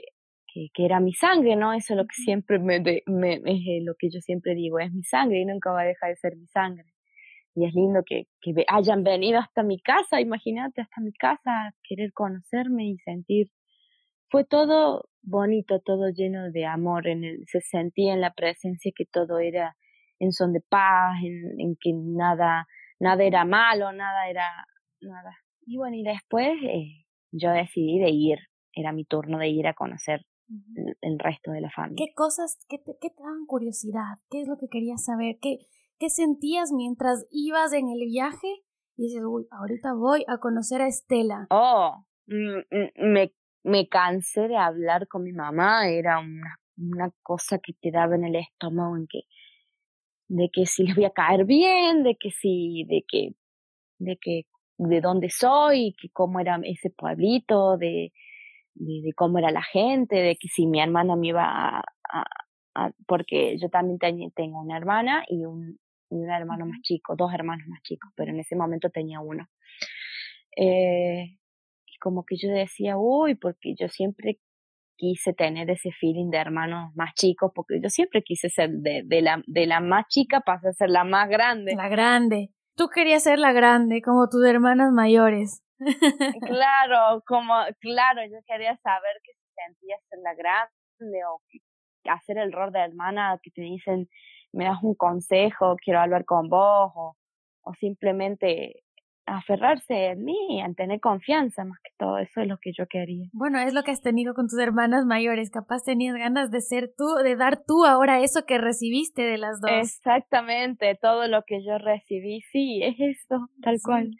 [0.52, 1.72] que, que era mi sangre, ¿no?
[1.72, 5.02] Eso es lo que siempre me, me, es lo que yo siempre digo, es mi
[5.02, 6.84] sangre y nunca va a dejar de ser mi sangre.
[7.54, 12.12] Y es lindo que, que hayan venido hasta mi casa, imagínate, hasta mi casa, querer
[12.12, 13.48] conocerme y sentir.
[14.30, 19.06] Fue todo bonito, todo lleno de amor, en el, se sentía en la presencia que
[19.06, 19.76] todo era
[20.20, 22.66] en son de paz, en, en que nada,
[23.00, 24.66] nada era malo, nada era
[25.00, 25.36] nada.
[25.66, 28.38] Y bueno, y después eh, yo decidí de ir,
[28.72, 30.22] era mi turno de ir a conocer
[31.02, 32.06] el, resto de la familia.
[32.06, 34.16] ¿Qué cosas, qué te, qué te daban curiosidad?
[34.30, 35.36] ¿Qué es lo que querías saber?
[35.40, 35.58] ¿Qué,
[35.98, 38.48] ¿Qué sentías mientras ibas en el viaje?
[38.96, 41.46] Y dices, uy, ahorita voy a conocer a Estela.
[41.50, 43.32] Oh, me,
[43.62, 48.24] me cansé de hablar con mi mamá, era una, una cosa que te daba en
[48.24, 49.20] el estómago en que
[50.28, 53.34] de que si les voy a caer bien, de que si, de que,
[53.98, 58.12] de que, de dónde soy, que cómo era ese pueblito, de,
[58.74, 61.82] de, cómo era la gente, de que si mi hermana me iba a,
[62.74, 63.98] a, porque yo también
[64.34, 65.78] tengo una hermana y un,
[66.10, 69.48] un hermano más chico, dos hermanos más chicos, pero en ese momento tenía uno.
[70.56, 71.38] Eh,
[71.86, 74.38] y como que yo decía, uy, porque yo siempre
[74.98, 79.22] quise tener ese feeling de hermanos más chicos, porque yo siempre quise ser de, de,
[79.22, 81.74] la, de la más chica para ser la más grande.
[81.74, 82.50] La grande.
[82.76, 85.62] Tú querías ser la grande, como tus hermanas mayores.
[86.46, 91.40] claro, como, claro, yo quería saber qué se sentía ser la grande o
[92.10, 94.08] hacer el rol de hermana que te dicen,
[94.52, 97.16] me das un consejo, quiero hablar con vos, o,
[97.62, 98.82] o simplemente
[99.28, 103.28] aferrarse en mí, en tener confianza más que todo, eso es lo que yo quería.
[103.32, 106.92] Bueno, es lo que has tenido con tus hermanas mayores, capaz tenías ganas de ser
[106.96, 109.70] tú, de dar tú ahora eso que recibiste de las dos.
[109.70, 114.10] Exactamente, todo lo que yo recibí, sí, es eso, tal cual.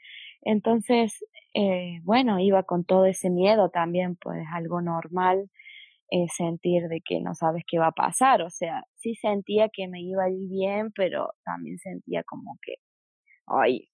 [0.42, 5.51] Entonces, eh, bueno, iba con todo ese miedo también, pues algo normal
[6.11, 9.88] eh, sentir de que no sabes qué va a pasar, o sea, sí sentía que
[9.88, 12.77] me iba a ir bien, pero también sentía como que,
[13.47, 13.88] ay,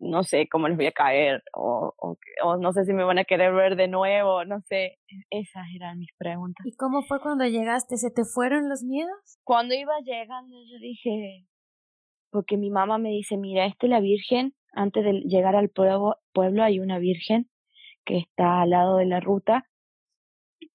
[0.00, 1.94] no sé cómo les voy a caer o,
[2.42, 5.98] o, no sé si me van a querer ver de nuevo, no sé, esas eran
[5.98, 6.66] mis preguntas.
[6.66, 7.98] ¿Y cómo fue cuando llegaste?
[7.98, 9.38] ¿Se te fueron los miedos?
[9.44, 11.46] Cuando iba llegando yo dije,
[12.30, 16.16] porque mi mamá me dice, mira, esta es la Virgen, antes de llegar al pueblo,
[16.32, 17.50] pueblo hay una Virgen
[18.04, 19.66] que está al lado de la ruta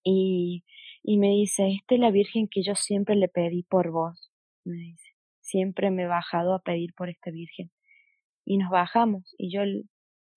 [0.03, 0.63] y,
[1.01, 4.31] y me dice, esta es la Virgen que yo siempre le pedí por vos,
[4.63, 7.71] me dice, siempre me he bajado a pedir por esta Virgen
[8.45, 9.61] y nos bajamos y yo,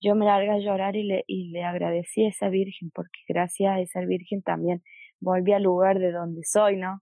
[0.01, 3.73] yo me largué a llorar y le, y le agradecí a esa Virgen porque gracias
[3.73, 4.83] a esa Virgen también
[5.21, 7.01] volví al lugar de donde soy, ¿no?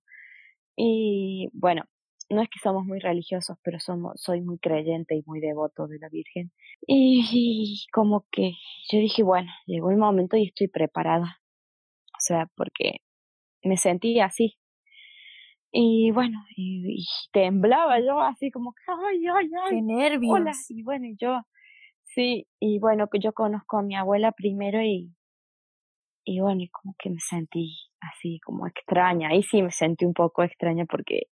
[0.77, 1.85] Y bueno,
[2.29, 5.99] no es que somos muy religiosos, pero somos, soy muy creyente y muy devoto de
[5.99, 6.53] la Virgen.
[6.87, 8.53] Y, como que
[8.91, 11.39] yo dije, bueno, llegó el momento y estoy preparada.
[12.13, 12.99] O sea, porque
[13.63, 14.59] me sentí así,
[15.73, 19.71] y bueno, y, temblaba yo así como, ay, ay, ay.
[19.71, 20.71] Qué nervios.
[20.71, 21.41] Y bueno, yo,
[22.03, 25.13] sí, y bueno, que yo conozco a mi abuela primero y,
[26.25, 29.29] y bueno, y como que me sentí así como extraña.
[29.29, 31.29] Ahí sí me sentí un poco extraña porque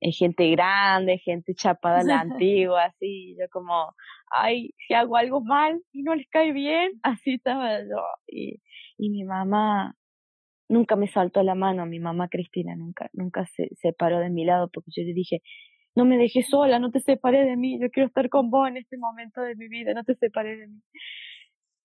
[0.00, 3.94] hay gente grande, gente chapada a la antigua, así, yo como,
[4.30, 8.02] ay, si hago algo mal y no les cae bien, así estaba yo.
[8.26, 8.60] Y,
[8.96, 9.94] y mi mamá,
[10.68, 14.68] nunca me saltó la mano, mi mamá Cristina nunca, nunca se separó de mi lado
[14.72, 15.42] porque yo le dije,
[15.94, 18.76] no me dejes sola, no te separé de mí, yo quiero estar con vos en
[18.76, 20.80] este momento de mi vida, no te separé de mí.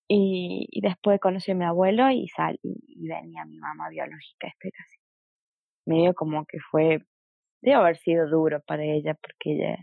[0.07, 4.69] Y, y después conocí a mi abuelo y, sal, y, venía mi mamá biológica, este
[4.79, 4.97] así.
[5.85, 6.99] Medio como que fue,
[7.61, 9.77] debe haber sido duro para ella porque ella,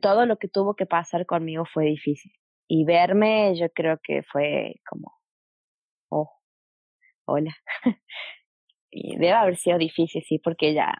[0.00, 2.32] todo lo que tuvo que pasar conmigo fue difícil.
[2.68, 5.19] Y verme yo creo que fue como,
[7.30, 7.54] hola.
[8.90, 10.92] y debe haber sido difícil, sí, porque ella,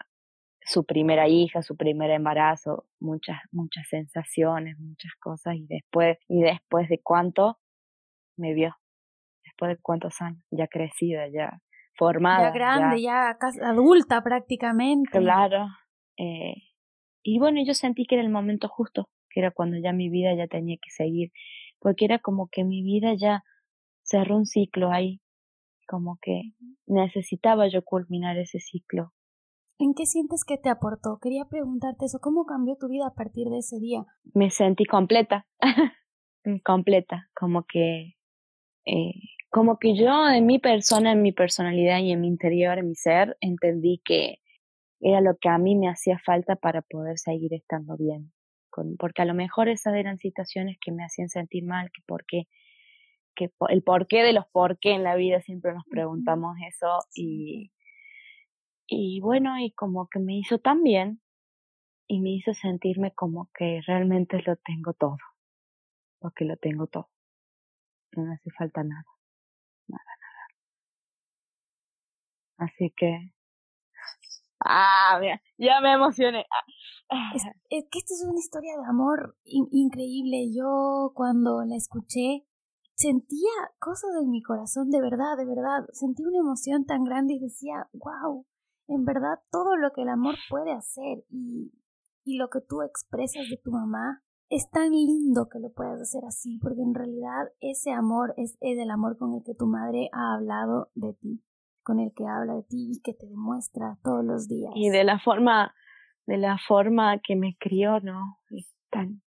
[0.63, 6.89] su primera hija, su primer embarazo, muchas, muchas sensaciones, muchas cosas, y después, y después
[6.89, 7.59] de cuánto
[8.37, 8.77] me vio,
[9.45, 11.61] después de cuántos años, ya crecida, ya
[11.97, 12.49] formada.
[12.49, 15.19] Ya grande, ya, adulta prácticamente.
[15.19, 15.67] Claro.
[16.17, 16.55] Eh,
[17.23, 20.35] y bueno, yo sentí que era el momento justo, que era cuando ya mi vida
[20.35, 21.33] ya tenía que seguir,
[21.79, 23.43] porque era como que mi vida ya
[24.03, 25.21] cerró un ciclo ahí,
[25.91, 26.53] como que
[26.87, 29.13] necesitaba yo culminar ese ciclo.
[29.77, 31.19] ¿En qué sientes que te aportó?
[31.21, 34.05] Quería preguntarte eso, ¿cómo cambió tu vida a partir de ese día?
[34.33, 35.49] Me sentí completa,
[36.65, 38.15] completa, como que,
[38.87, 39.15] eh,
[39.51, 42.95] como que yo en mi persona, en mi personalidad y en mi interior, en mi
[42.95, 44.37] ser, entendí que
[45.01, 48.33] era lo que a mí me hacía falta para poder seguir estando bien.
[48.97, 52.45] porque a lo mejor esas eran situaciones que me hacían sentir mal, que porque
[53.35, 57.73] que el porqué de los por qué en la vida siempre nos preguntamos eso y,
[58.87, 61.21] y bueno, y como que me hizo tan bien
[62.09, 65.17] y me hizo sentirme como que realmente lo tengo todo,
[66.19, 67.09] porque lo tengo todo,
[68.17, 69.07] no me hace falta nada,
[69.87, 70.05] nada,
[72.59, 72.71] nada.
[72.73, 73.33] Así que,
[74.61, 76.47] ah, mira, ya me emocioné.
[77.11, 77.33] Ah.
[77.35, 80.53] Es, es, que esta es una historia de amor increíble.
[80.55, 82.45] Yo cuando la escuché
[83.01, 87.41] sentía cosas en mi corazón, de verdad, de verdad, sentí una emoción tan grande y
[87.41, 88.45] decía, wow,
[88.89, 91.73] en verdad todo lo que el amor puede hacer y,
[92.25, 96.25] y lo que tú expresas de tu mamá es tan lindo que lo puedas hacer
[96.27, 100.35] así, porque en realidad ese amor es, el amor con el que tu madre ha
[100.35, 101.43] hablado de ti,
[101.83, 104.73] con el que habla de ti y que te demuestra todos los días.
[104.75, 105.73] Y de la forma,
[106.27, 108.39] de la forma que me crió, ¿no?
[108.51, 109.23] Es tan,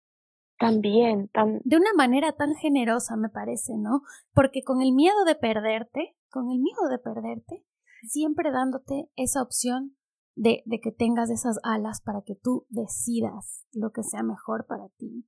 [0.68, 1.62] también, tan...
[1.64, 4.02] De una manera tan generosa, me parece, ¿no?
[4.34, 7.66] Porque con el miedo de perderte, con el miedo de perderte,
[8.04, 9.96] siempre dándote esa opción
[10.36, 14.90] de, de que tengas esas alas para que tú decidas lo que sea mejor para
[14.98, 15.28] ti.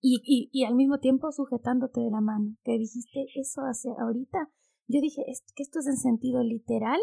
[0.00, 4.50] Y, y, y al mismo tiempo sujetándote de la mano, que dijiste eso hace ahorita,
[4.86, 6.98] yo dije es que esto es en sentido literal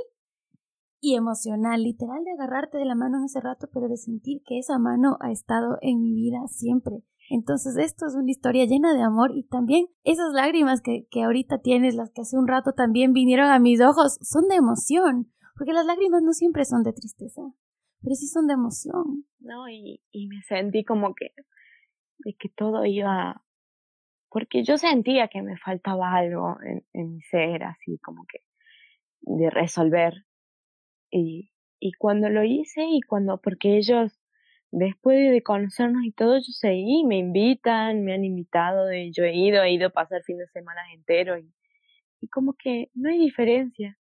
[1.00, 4.58] y emocional, literal de agarrarte de la mano en ese rato, pero de sentir que
[4.58, 7.04] esa mano ha estado en mi vida siempre.
[7.30, 11.60] Entonces esto es una historia llena de amor y también esas lágrimas que, que ahorita
[11.60, 15.74] tienes, las que hace un rato también vinieron a mis ojos, son de emoción, porque
[15.74, 17.42] las lágrimas no siempre son de tristeza,
[18.02, 19.26] pero sí son de emoción.
[19.40, 21.32] No, y, y me sentí como que,
[22.20, 23.44] de que todo iba,
[24.30, 28.40] porque yo sentía que me faltaba algo en, en mi ser, así como que
[29.22, 30.26] de resolver.
[31.10, 34.18] Y, y cuando lo hice y cuando, porque ellos
[34.78, 39.64] después de conocernos y todo, yo seguí, me invitan, me han invitado, yo he ido,
[39.64, 41.52] he ido a pasar fin de semana entero y,
[42.22, 43.98] y como que no hay diferencia,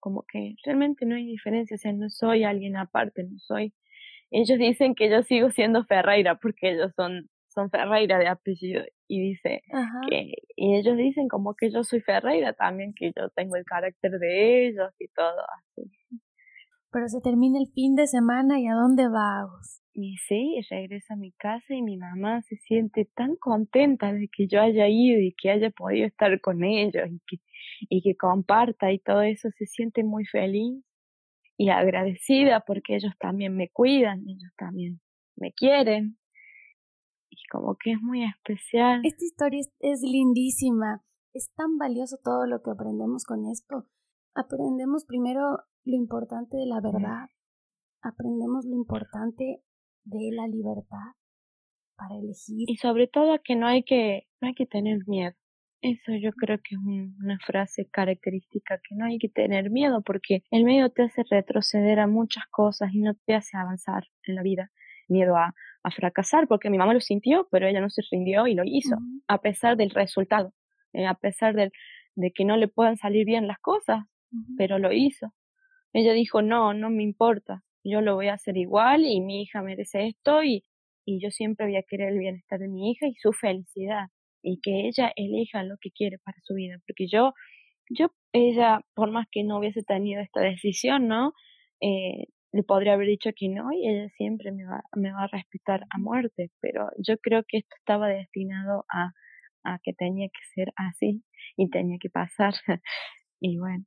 [0.00, 3.72] como que realmente no hay diferencia, o sea, no soy alguien aparte, no soy,
[4.30, 9.30] ellos dicen que yo sigo siendo Ferreira porque ellos son, son Ferreira de apellido y
[9.30, 9.62] dice
[10.08, 14.18] que, y ellos dicen como que yo soy Ferreira también, que yo tengo el carácter
[14.18, 15.90] de ellos y todo así.
[16.90, 19.85] Pero se termina el fin de semana y a dónde vamos?
[19.98, 24.46] Y sí, regreso a mi casa y mi mamá se siente tan contenta de que
[24.46, 27.36] yo haya ido y que haya podido estar con ellos y que,
[27.88, 30.84] y que comparta y todo eso, se siente muy feliz
[31.56, 35.00] y agradecida porque ellos también me cuidan, ellos también
[35.34, 36.18] me quieren.
[37.30, 39.00] Y como que es muy especial.
[39.02, 41.02] Esta historia es, es lindísima.
[41.32, 43.86] Es tan valioso todo lo que aprendemos con esto.
[44.34, 45.40] Aprendemos primero
[45.84, 47.30] lo importante de la verdad.
[48.02, 49.62] Aprendemos lo importante
[50.06, 51.14] de la libertad
[51.96, 52.68] para elegir.
[52.68, 55.34] Y sobre todo que no hay que, no hay que tener miedo.
[55.82, 60.42] Eso yo creo que es una frase característica, que no hay que tener miedo porque
[60.50, 64.42] el miedo te hace retroceder a muchas cosas y no te hace avanzar en la
[64.42, 64.70] vida.
[65.08, 68.54] Miedo a, a fracasar, porque mi mamá lo sintió, pero ella no se rindió y
[68.54, 68.96] lo hizo,
[69.28, 70.52] a pesar del resultado,
[70.92, 71.70] eh, a pesar del,
[72.16, 74.04] de que no le puedan salir bien las cosas,
[74.56, 75.32] pero lo hizo.
[75.92, 79.62] Ella dijo, no, no me importa, yo lo voy a hacer igual y mi hija
[79.62, 80.64] merece esto y,
[81.04, 84.08] y yo siempre voy a querer el bienestar de mi hija y su felicidad
[84.42, 87.32] y que ella elija lo que quiere para su vida, porque yo,
[87.90, 91.32] yo, ella, por más que no hubiese tenido esta decisión, ¿no?
[91.80, 95.28] Eh, le podría haber dicho que no y ella siempre me va, me va a
[95.28, 99.12] respetar a muerte, pero yo creo que esto estaba destinado a,
[99.64, 101.24] a que tenía que ser así
[101.56, 102.54] y tenía que pasar.
[103.40, 103.84] y bueno,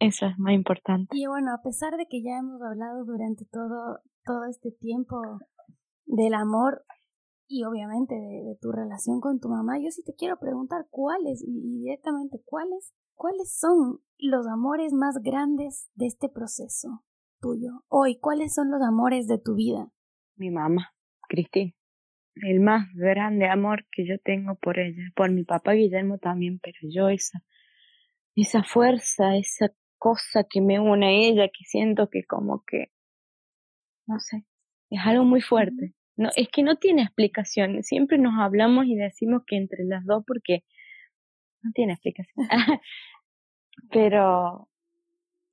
[0.00, 1.08] eso es muy importante.
[1.12, 5.16] Y bueno, a pesar de que ya hemos hablado durante todo, todo este tiempo
[6.06, 6.84] del amor
[7.48, 11.80] y obviamente de, tu relación con tu mamá, yo sí te quiero preguntar cuáles, y
[11.80, 17.04] directamente cuáles, cuáles son los amores más grandes de este proceso
[17.40, 17.84] tuyo.
[17.88, 19.90] Hoy, ¿cuáles son los amores de tu vida?
[20.36, 20.92] Mi mamá,
[21.28, 21.72] Cristina.
[22.34, 26.78] El más grande amor que yo tengo por ella, por mi papá Guillermo también, pero
[26.82, 27.42] yo esa,
[28.36, 32.86] esa fuerza, esa cosa que me une a ella, que siento que como que,
[34.06, 34.44] no sé,
[34.90, 35.94] es algo muy fuerte.
[36.16, 37.82] No, es que no tiene explicación.
[37.82, 40.64] Siempre nos hablamos y decimos que entre las dos porque
[41.62, 42.48] no tiene explicación.
[43.90, 44.68] Pero,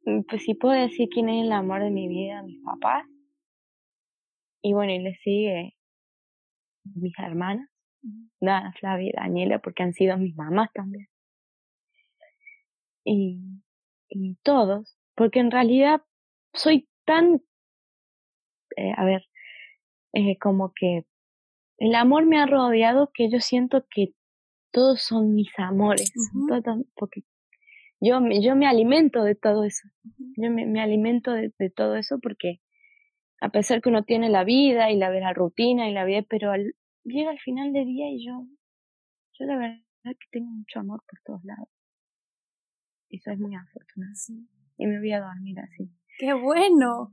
[0.05, 3.05] mm, pues sí puedo decir quién es el amor de mi vida, mis papás.
[4.61, 5.75] Y bueno, y le sigue
[6.95, 7.69] mis hermanas,
[8.39, 11.07] Dana, Flavia y Daniela, porque han sido mis mamás también.
[13.03, 13.61] Y
[14.09, 16.01] y todos, porque en realidad
[16.53, 17.41] soy tan,
[18.77, 19.25] eh, a ver,
[20.13, 21.05] eh, como que
[21.77, 24.13] el amor me ha rodeado que yo siento que
[24.71, 26.11] todos son mis amores,
[26.95, 27.21] porque
[28.01, 29.87] yo, yo me alimento de todo eso,
[30.37, 32.61] yo me, me alimento de, de, todo eso porque
[33.41, 36.51] a pesar que uno tiene la vida y la, la rutina y la vida, pero
[36.51, 38.45] al, llega al final del día y yo,
[39.33, 41.69] yo la verdad que tengo mucho amor por todos lados
[43.15, 44.13] y soy muy afortunada.
[44.77, 45.89] Y me voy a dormir así.
[46.19, 47.11] ¡Qué bueno!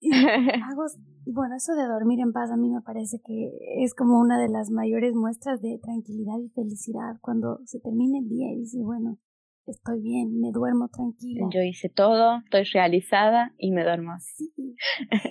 [0.70, 0.84] hago,
[1.26, 3.52] bueno, eso de dormir en paz a mí me parece que
[3.84, 8.28] es como una de las mayores muestras de tranquilidad y felicidad cuando se termina el
[8.28, 9.18] día y dices, bueno,
[9.66, 11.46] estoy bien, me duermo tranquila.
[11.52, 14.12] Yo hice todo, estoy realizada y me duermo.
[14.18, 14.52] Sí.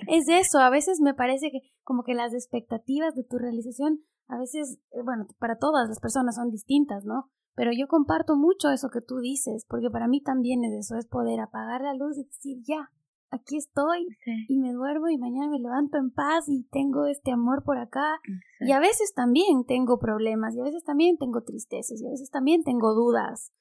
[0.08, 4.38] es eso, a veces me parece que como que las expectativas de tu realización, a
[4.38, 7.30] veces, eh, bueno, para todas las personas son distintas, ¿no?
[7.54, 11.06] Pero yo comparto mucho eso que tú dices, porque para mí también es eso, es
[11.06, 12.90] poder apagar la luz y decir, ya,
[13.30, 14.06] aquí estoy
[14.48, 18.20] y me duermo y mañana me levanto en paz y tengo este amor por acá.
[18.60, 22.30] Y a veces también tengo problemas y a veces también tengo tristezas y a veces
[22.30, 23.52] también tengo dudas.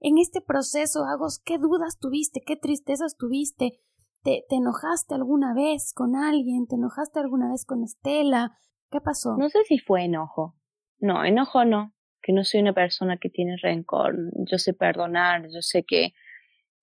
[0.00, 2.42] En este proceso, Agos, ¿qué dudas tuviste?
[2.44, 3.80] ¿Qué tristezas tuviste?
[4.22, 6.66] ¿Te, ¿Te enojaste alguna vez con alguien?
[6.66, 8.58] ¿Te enojaste alguna vez con Estela?
[8.90, 9.36] ¿Qué pasó?
[9.36, 10.56] No sé si fue enojo.
[10.98, 11.95] No, enojo no
[12.26, 14.16] que no soy una persona que tiene rencor,
[14.50, 16.12] yo sé perdonar, yo sé que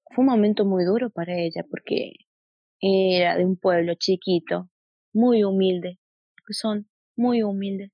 [0.05, 2.13] fue un momento muy duro para ella porque
[2.79, 4.69] era de un pueblo chiquito,
[5.11, 5.99] muy humilde,
[6.49, 6.87] son
[7.17, 7.91] muy humildes.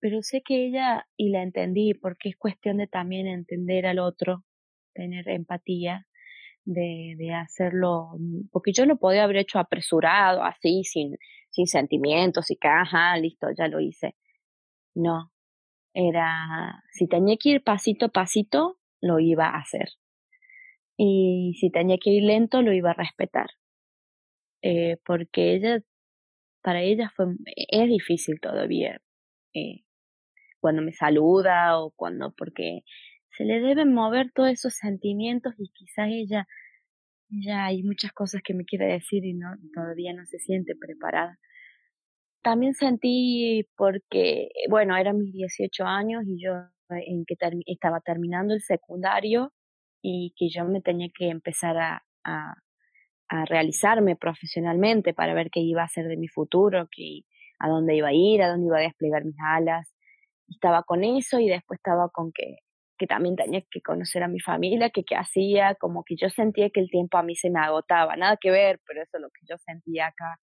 [0.00, 4.44] Pero sé que ella, y la entendí, porque es cuestión de también entender al otro,
[4.94, 6.08] tener empatía,
[6.64, 8.16] de, de hacerlo,
[8.50, 11.18] porque yo lo podía haber hecho apresurado, así, sin,
[11.50, 14.16] sin sentimientos, y ajá, listo, ya lo hice.
[14.94, 15.30] No,
[15.94, 19.90] era, si tenía que ir pasito a pasito, lo iba a hacer.
[20.96, 23.50] Y si tenía que ir lento, lo iba a respetar.
[24.62, 25.80] Eh, porque ella,
[26.62, 29.00] para ella fue, es difícil todavía.
[29.54, 29.84] Eh,
[30.60, 32.82] cuando me saluda o cuando, porque
[33.36, 36.46] se le deben mover todos esos sentimientos y quizás ella
[37.28, 41.38] ya hay muchas cosas que me quiere decir y no todavía no se siente preparada.
[42.44, 46.52] También sentí porque, bueno, eran mis 18 años y yo
[46.90, 49.50] en que estaba terminando el secundario
[50.02, 52.52] y que yo me tenía que empezar a, a,
[53.30, 57.22] a, realizarme profesionalmente para ver qué iba a hacer de mi futuro, que,
[57.60, 59.94] a dónde iba a ir, a dónde iba a desplegar mis alas.
[60.46, 62.56] Estaba con eso y después estaba con que,
[62.98, 66.68] que también tenía que conocer a mi familia, que qué hacía, como que yo sentía
[66.68, 69.30] que el tiempo a mí se me agotaba, nada que ver, pero eso es lo
[69.30, 70.38] que yo sentía acá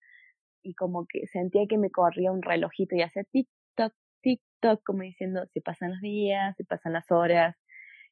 [0.64, 3.94] y como que sentía que me corría un relojito y hacía tic-toc,
[4.24, 7.56] tic-toc, como diciendo, si pasan los días, si pasan las horas,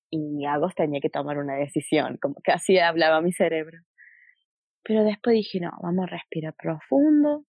[0.10, 3.78] y Agos tenía que tomar una decisión, como que así hablaba mi cerebro.
[4.84, 7.46] Pero después dije, no, vamos a respirar profundo,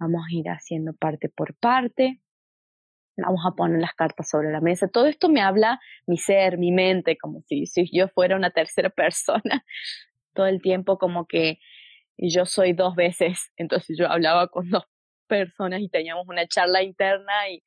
[0.00, 2.20] vamos a ir haciendo parte por parte,
[3.16, 4.88] vamos a poner las cartas sobre la mesa.
[4.88, 8.90] Todo esto me habla mi ser, mi mente, como si, si yo fuera una tercera
[8.96, 9.64] persona.
[10.34, 11.58] Todo el tiempo como que
[12.16, 14.84] y yo soy dos veces, entonces yo hablaba con dos
[15.26, 17.62] personas y teníamos una charla interna y,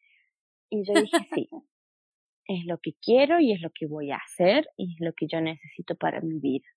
[0.70, 1.50] y yo dije, sí,
[2.48, 5.28] es lo que quiero y es lo que voy a hacer y es lo que
[5.28, 6.68] yo necesito para mi vida.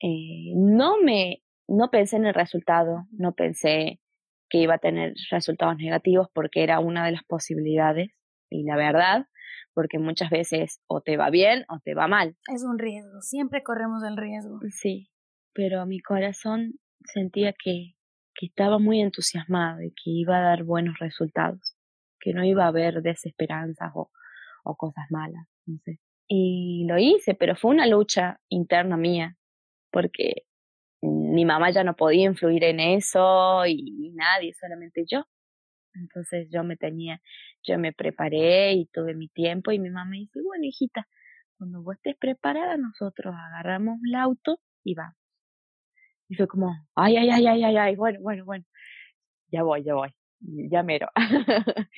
[0.00, 4.00] Eh, no me, no pensé en el resultado, no pensé
[4.48, 8.10] que iba a tener resultados negativos porque era una de las posibilidades
[8.50, 9.26] y la verdad,
[9.74, 12.36] porque muchas veces o te va bien o te va mal.
[12.52, 14.58] Es un riesgo, siempre corremos el riesgo.
[14.70, 15.11] Sí,
[15.54, 16.74] pero mi corazón
[17.04, 17.94] sentía que,
[18.34, 21.76] que estaba muy entusiasmado y que iba a dar buenos resultados,
[22.20, 24.10] que no iba a haber desesperanzas o,
[24.64, 25.98] o cosas malas, no sé.
[26.28, 29.36] Y lo hice, pero fue una lucha interna mía,
[29.90, 30.46] porque
[31.02, 35.24] mi mamá ya no podía influir en eso y, nadie, solamente yo.
[35.94, 37.20] Entonces yo me tenía,
[37.62, 41.06] yo me preparé y tuve mi tiempo y mi mamá me dice, bueno hijita,
[41.58, 45.21] cuando vos estés preparada nosotros agarramos el auto y vamos.
[46.32, 48.64] Y fue como, ay, ay, ay, ay, ay, ay, bueno, bueno, bueno,
[49.48, 50.08] ya voy, ya voy,
[50.40, 51.08] ya mero.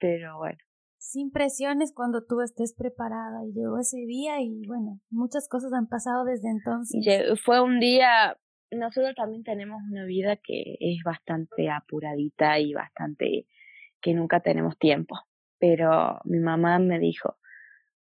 [0.00, 0.58] Pero bueno.
[0.96, 3.44] Sin presiones cuando tú estés preparada.
[3.46, 7.40] Y llegó ese día y bueno, muchas cosas han pasado desde entonces.
[7.44, 8.36] Fue un día,
[8.72, 13.46] nosotros también tenemos una vida que es bastante apuradita y bastante
[14.00, 15.20] que nunca tenemos tiempo.
[15.60, 17.36] Pero mi mamá me dijo,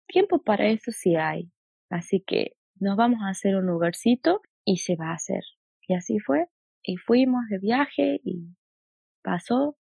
[0.07, 1.51] tiempo para eso sí hay.
[1.89, 5.43] Así que nos vamos a hacer un lugarcito y se va a hacer.
[5.87, 6.47] Y así fue.
[6.83, 8.55] Y fuimos de viaje y
[9.23, 9.77] pasó.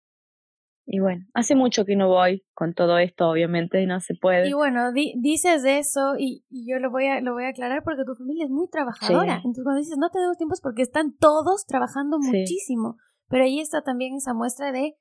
[0.89, 4.49] Y bueno, hace mucho que no voy con todo esto, obviamente, y no se puede.
[4.49, 8.15] Y bueno, dices eso y, yo lo voy, a, lo voy a aclarar porque tu
[8.15, 9.37] familia es muy trabajadora.
[9.37, 12.97] Entonces cuando dices no tenemos tiempo es porque están todos trabajando muchísimo.
[13.29, 14.95] Pero ahí está también esa muestra de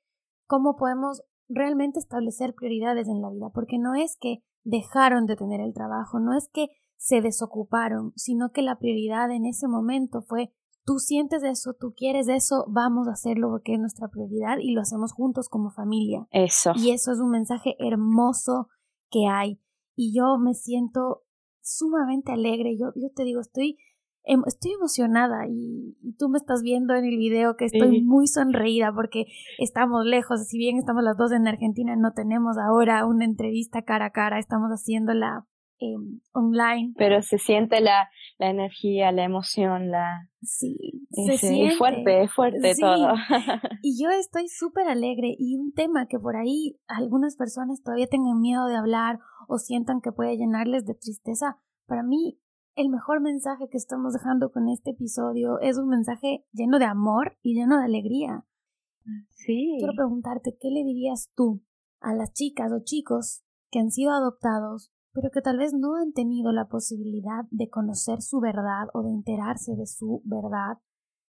[0.46, 5.60] cómo podemos realmente establecer prioridades en la vida, porque no es que dejaron de tener
[5.60, 10.50] el trabajo, no es que se desocuparon, sino que la prioridad en ese momento fue
[10.86, 14.80] tú sientes eso, tú quieres eso, vamos a hacerlo porque es nuestra prioridad y lo
[14.80, 16.26] hacemos juntos como familia.
[16.30, 16.72] Eso.
[16.76, 18.68] Y eso es un mensaje hermoso
[19.10, 19.60] que hay.
[19.96, 21.24] Y yo me siento
[21.60, 22.76] sumamente alegre.
[22.78, 23.78] Yo, yo te digo, estoy,
[24.22, 28.92] em, estoy emocionada y, tú me estás viendo en el video que estoy muy sonreída
[28.94, 29.26] porque
[29.58, 30.46] estamos lejos.
[30.46, 34.38] Si bien estamos las dos en Argentina, no tenemos ahora una entrevista cara a cara,
[34.38, 35.46] estamos haciéndola
[35.78, 36.94] Em, online.
[36.96, 38.08] Pero se siente la,
[38.38, 40.30] la energía, la emoción, la...
[40.40, 41.66] Sí, se siente.
[41.66, 43.12] Es fuerte, es fuerte todo.
[43.82, 48.40] y yo estoy súper alegre y un tema que por ahí algunas personas todavía tengan
[48.40, 49.18] miedo de hablar
[49.48, 52.40] o sientan que puede llenarles de tristeza, para mí
[52.74, 57.36] el mejor mensaje que estamos dejando con este episodio es un mensaje lleno de amor
[57.42, 58.44] y lleno de alegría.
[59.30, 59.76] Sí.
[59.78, 61.62] Quiero preguntarte, ¿qué le dirías tú
[62.00, 66.12] a las chicas o chicos que han sido adoptados pero que tal vez no han
[66.12, 70.76] tenido la posibilidad de conocer su verdad o de enterarse de su verdad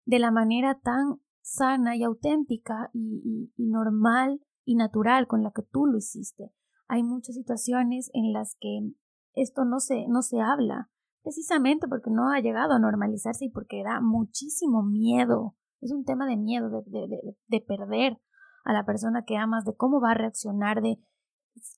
[0.07, 5.85] de la manera tan sana y auténtica y, normal y natural con la que tú
[5.85, 6.51] lo hiciste.
[6.89, 8.91] hay muchas situaciones en las que
[9.35, 10.89] esto no se, no se habla,
[11.23, 15.57] precisamente porque no ha llegado a normalizarse y porque da muchísimo miedo.
[15.83, 18.19] Es un tema de miedo, de, de, de, perder
[18.65, 20.99] a la persona que amas, de cómo va a reaccionar, de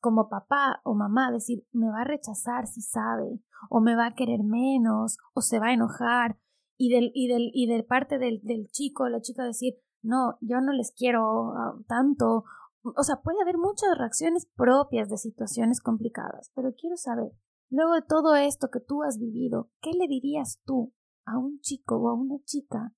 [0.00, 4.14] como papá o mamá, decir, me va a rechazar si sabe, o me va a
[4.14, 6.38] querer menos, o se va a enojar,
[6.76, 10.38] y del, y del, y de parte del, del chico o la chica decir, no,
[10.40, 12.44] yo no les quiero ah, tanto.
[12.82, 17.32] O sea, puede haber muchas reacciones propias de situaciones complicadas, pero quiero saber,
[17.70, 20.92] luego de todo esto que tú has vivido, ¿qué le dirías tú
[21.24, 22.92] a un chico o a una chica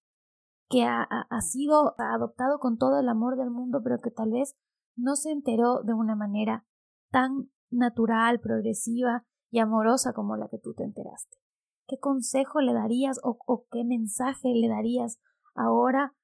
[0.68, 4.54] que ha, ha sido adoptado con todo el amor del mundo, pero que tal vez
[4.98, 6.66] no se enteró de una manera
[7.10, 11.38] tan natural, progresiva y amorosa como la que tú te enteraste?
[11.86, 15.20] ¿Qué consejo le darías o, o qué mensaje le darías
[15.54, 16.14] ahora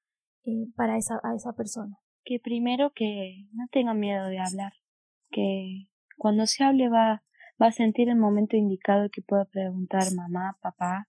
[0.43, 1.97] eh, para esa, a esa persona?
[2.23, 4.73] Que primero que no tenga miedo de hablar,
[5.31, 7.23] que cuando se hable va,
[7.61, 11.07] va a sentir el momento indicado que pueda preguntar mamá, papá,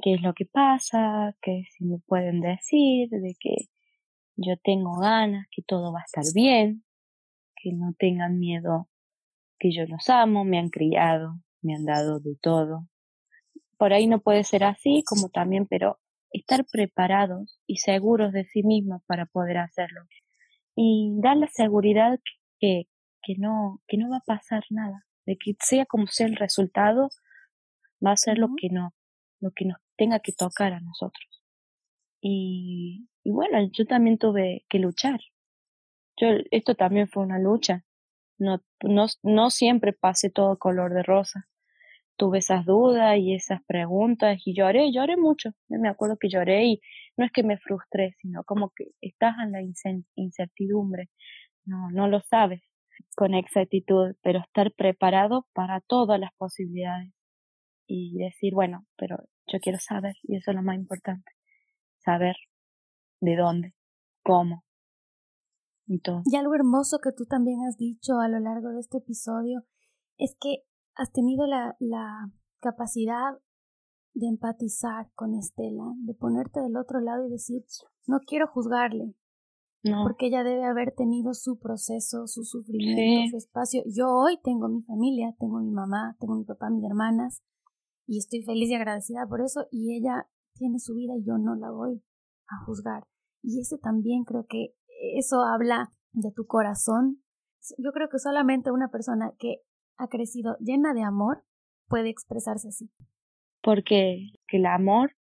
[0.00, 3.68] qué es lo que pasa, que si me pueden decir, de que
[4.36, 6.84] yo tengo ganas, que todo va a estar bien,
[7.56, 8.88] que no tengan miedo,
[9.58, 12.88] que yo los amo, me han criado, me han dado de todo.
[13.78, 15.98] Por ahí no puede ser así, como también, pero
[16.32, 20.02] estar preparados y seguros de sí mismos para poder hacerlo.
[20.74, 22.18] Y dar la seguridad
[22.58, 22.84] que,
[23.22, 27.10] que, no, que no va a pasar nada, de que sea como sea el resultado,
[28.04, 28.94] va a ser lo que no,
[29.40, 31.42] lo que nos tenga que tocar a nosotros.
[32.20, 35.20] Y, y bueno, yo también tuve que luchar.
[36.16, 37.84] Yo, esto también fue una lucha.
[38.38, 41.48] No, no, no siempre pasé todo color de rosa
[42.16, 45.50] tuve esas dudas y esas preguntas y lloré, lloré mucho.
[45.68, 46.80] me acuerdo que lloré y
[47.16, 49.60] no es que me frustré, sino como que estás en la
[50.14, 51.08] incertidumbre.
[51.64, 52.62] No, no lo sabes
[53.16, 57.12] con exactitud, pero estar preparado para todas las posibilidades
[57.86, 59.16] y decir, bueno, pero
[59.46, 61.32] yo quiero saber y eso es lo más importante.
[61.98, 62.36] Saber
[63.22, 63.74] de dónde,
[64.24, 64.64] cómo
[65.86, 66.22] y todo.
[66.24, 69.62] Y algo hermoso que tú también has dicho a lo largo de este episodio
[70.18, 70.64] es que
[70.96, 73.38] has tenido la, la capacidad
[74.14, 77.62] de empatizar con Estela, de ponerte del otro lado y decir,
[78.06, 79.14] no quiero juzgarle,
[79.84, 80.02] no.
[80.02, 83.82] porque ella debe haber tenido su proceso, su sufrimiento, su espacio.
[83.86, 87.42] Yo hoy tengo mi familia, tengo mi mamá, tengo mi papá, mis hermanas,
[88.06, 91.54] y estoy feliz y agradecida por eso, y ella tiene su vida y yo no
[91.54, 92.02] la voy
[92.52, 93.04] a juzgar.
[93.42, 94.74] Y ese también creo que
[95.16, 97.22] eso habla de tu corazón.
[97.78, 99.56] Yo creo que solamente una persona que
[99.96, 101.44] ha crecido llena de amor
[101.88, 102.90] puede expresarse así.
[103.62, 105.16] Porque el amor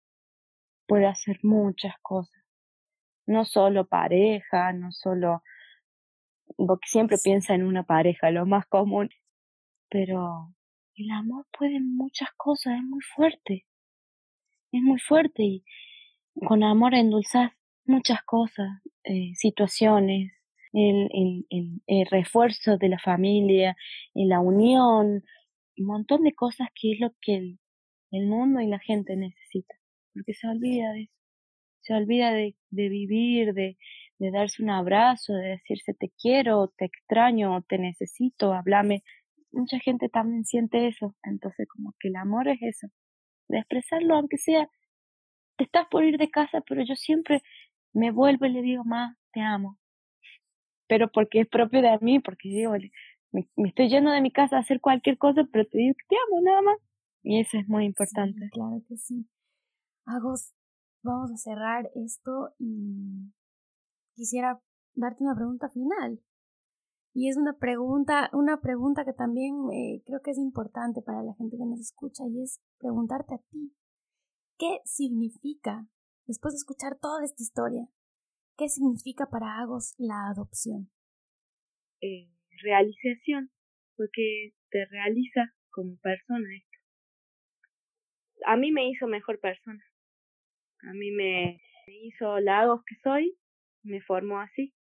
[0.87, 2.43] puede hacer muchas cosas.
[3.25, 5.43] No solo pareja, no solo...
[6.57, 9.09] Porque siempre piensa en una pareja, lo más común.
[9.89, 10.53] Pero
[10.95, 13.65] el amor puede muchas cosas, es muy fuerte.
[14.71, 15.63] Es muy fuerte y
[16.33, 17.51] con amor endulzas
[17.85, 18.67] muchas cosas,
[19.03, 20.31] eh, situaciones,
[20.71, 21.09] el,
[21.49, 23.75] el, el, refuerzo de la familia,
[24.13, 25.23] la unión,
[25.77, 27.59] un montón de cosas que es lo que el,
[28.11, 29.75] el mundo y la gente necesita,
[30.13, 31.13] porque se olvida de eso,
[31.81, 33.77] se olvida de, de vivir, de,
[34.19, 39.03] de darse un abrazo, de decirse te quiero, te extraño, te necesito, háblame.
[39.51, 42.87] Mucha gente también siente eso, entonces como que el amor es eso,
[43.47, 44.69] de expresarlo aunque sea,
[45.59, 47.43] te estás por ir de casa, pero yo siempre
[47.93, 49.77] me vuelvo y le digo, más, te amo,
[50.87, 52.73] pero porque es propio de mí, porque digo,
[53.31, 56.15] me, estoy yendo de mi casa a hacer cualquier cosa, pero te digo que te
[56.27, 56.77] amo nada más.
[57.21, 58.49] Y eso es muy importante.
[58.51, 59.27] claro que sí.
[60.05, 60.53] Agos,
[61.03, 63.33] vamos a cerrar esto y
[64.15, 64.61] quisiera
[64.95, 66.21] darte una pregunta final.
[67.13, 71.33] Y es una pregunta, una pregunta que también eh, creo que es importante para la
[71.33, 73.73] gente que nos escucha y es preguntarte a ti,
[74.59, 75.87] ¿qué significa,
[76.27, 77.89] después de escuchar toda esta historia,
[78.59, 80.91] ¿Qué significa para Agos la adopción?
[82.01, 82.27] Eh,
[82.61, 83.51] realización,
[83.95, 86.77] porque te realiza como persona esto.
[88.45, 89.81] A mí me hizo mejor persona.
[90.81, 93.37] A mí me, hizo la Agos que soy,
[93.83, 94.73] me formó así.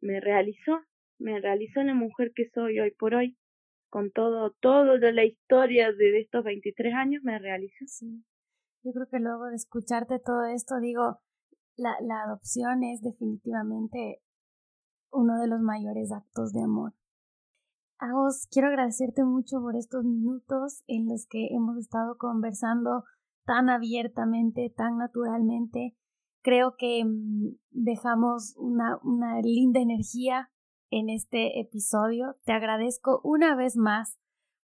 [0.00, 0.82] Me realizó,
[1.20, 3.36] me realizó la mujer que soy hoy por hoy.
[3.88, 7.86] Con todo, todo de la historia de estos 23 años me realizó.
[7.86, 8.24] Sí.
[8.82, 11.20] Yo creo que luego de escucharte todo esto digo,
[11.76, 14.22] la, la adopción es definitivamente
[15.12, 16.94] uno de los mayores actos de amor.
[17.98, 23.04] Agos, quiero agradecerte mucho por estos minutos en los que hemos estado conversando
[23.44, 25.94] tan abiertamente, tan naturalmente.
[26.42, 30.50] Creo que mm, dejamos una, una linda energía
[30.90, 32.34] en este episodio.
[32.44, 34.18] Te agradezco una vez más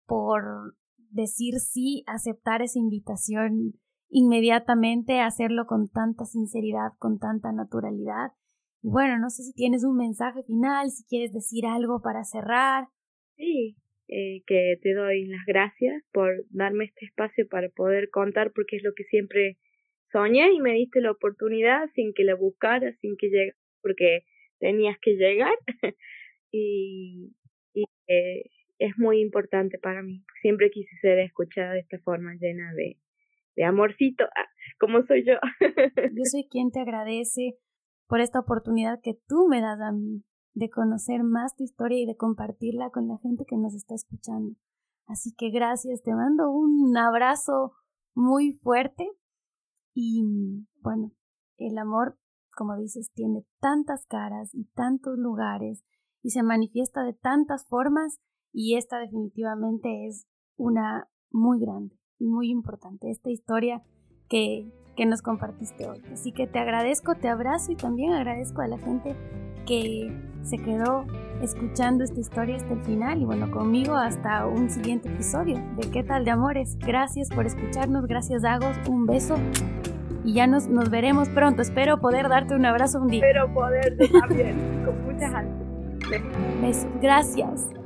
[0.06, 0.76] por
[1.10, 3.80] decir sí, aceptar esa invitación
[4.12, 8.32] inmediatamente, hacerlo con tanta sinceridad, con tanta naturalidad.
[8.82, 12.88] Y bueno, no sé si tienes un mensaje final, si quieres decir algo para cerrar.
[13.36, 13.76] Sí,
[14.08, 18.82] eh, que te doy las gracias por darme este espacio para poder contar, porque es
[18.82, 19.56] lo que siempre
[20.10, 24.24] soñé y me diste la oportunidad sin que la buscara, sin que llegue, porque
[24.58, 25.54] tenías que llegar.
[26.52, 27.32] y,
[28.78, 30.24] es muy importante para mí.
[30.40, 32.98] Siempre quise ser escuchada de esta forma llena de,
[33.56, 34.48] de amorcito, ah,
[34.78, 35.34] como soy yo.
[36.12, 37.58] yo soy quien te agradece
[38.06, 40.24] por esta oportunidad que tú me das a mí
[40.54, 44.56] de conocer más tu historia y de compartirla con la gente que nos está escuchando.
[45.06, 47.72] Así que gracias, te mando un abrazo
[48.14, 49.08] muy fuerte
[49.94, 50.22] y
[50.80, 51.12] bueno,
[51.56, 52.18] el amor,
[52.54, 55.84] como dices, tiene tantas caras y tantos lugares
[56.22, 58.20] y se manifiesta de tantas formas
[58.52, 60.26] y esta definitivamente es
[60.56, 63.82] una muy grande y muy importante, esta historia
[64.28, 66.00] que, que nos compartiste hoy.
[66.12, 69.16] Así que te agradezco, te abrazo y también agradezco a la gente
[69.66, 70.12] que
[70.42, 71.04] se quedó
[71.42, 76.04] escuchando esta historia hasta el final y bueno, conmigo hasta un siguiente episodio de ¿Qué
[76.04, 76.78] tal de amores?
[76.78, 79.36] Gracias por escucharnos, gracias Dagos, un beso
[80.24, 81.62] y ya nos, nos veremos pronto.
[81.62, 83.26] Espero poder darte un abrazo un día.
[83.26, 86.60] Espero poder también, con muchas ansias.
[86.60, 87.81] Besos, gracias.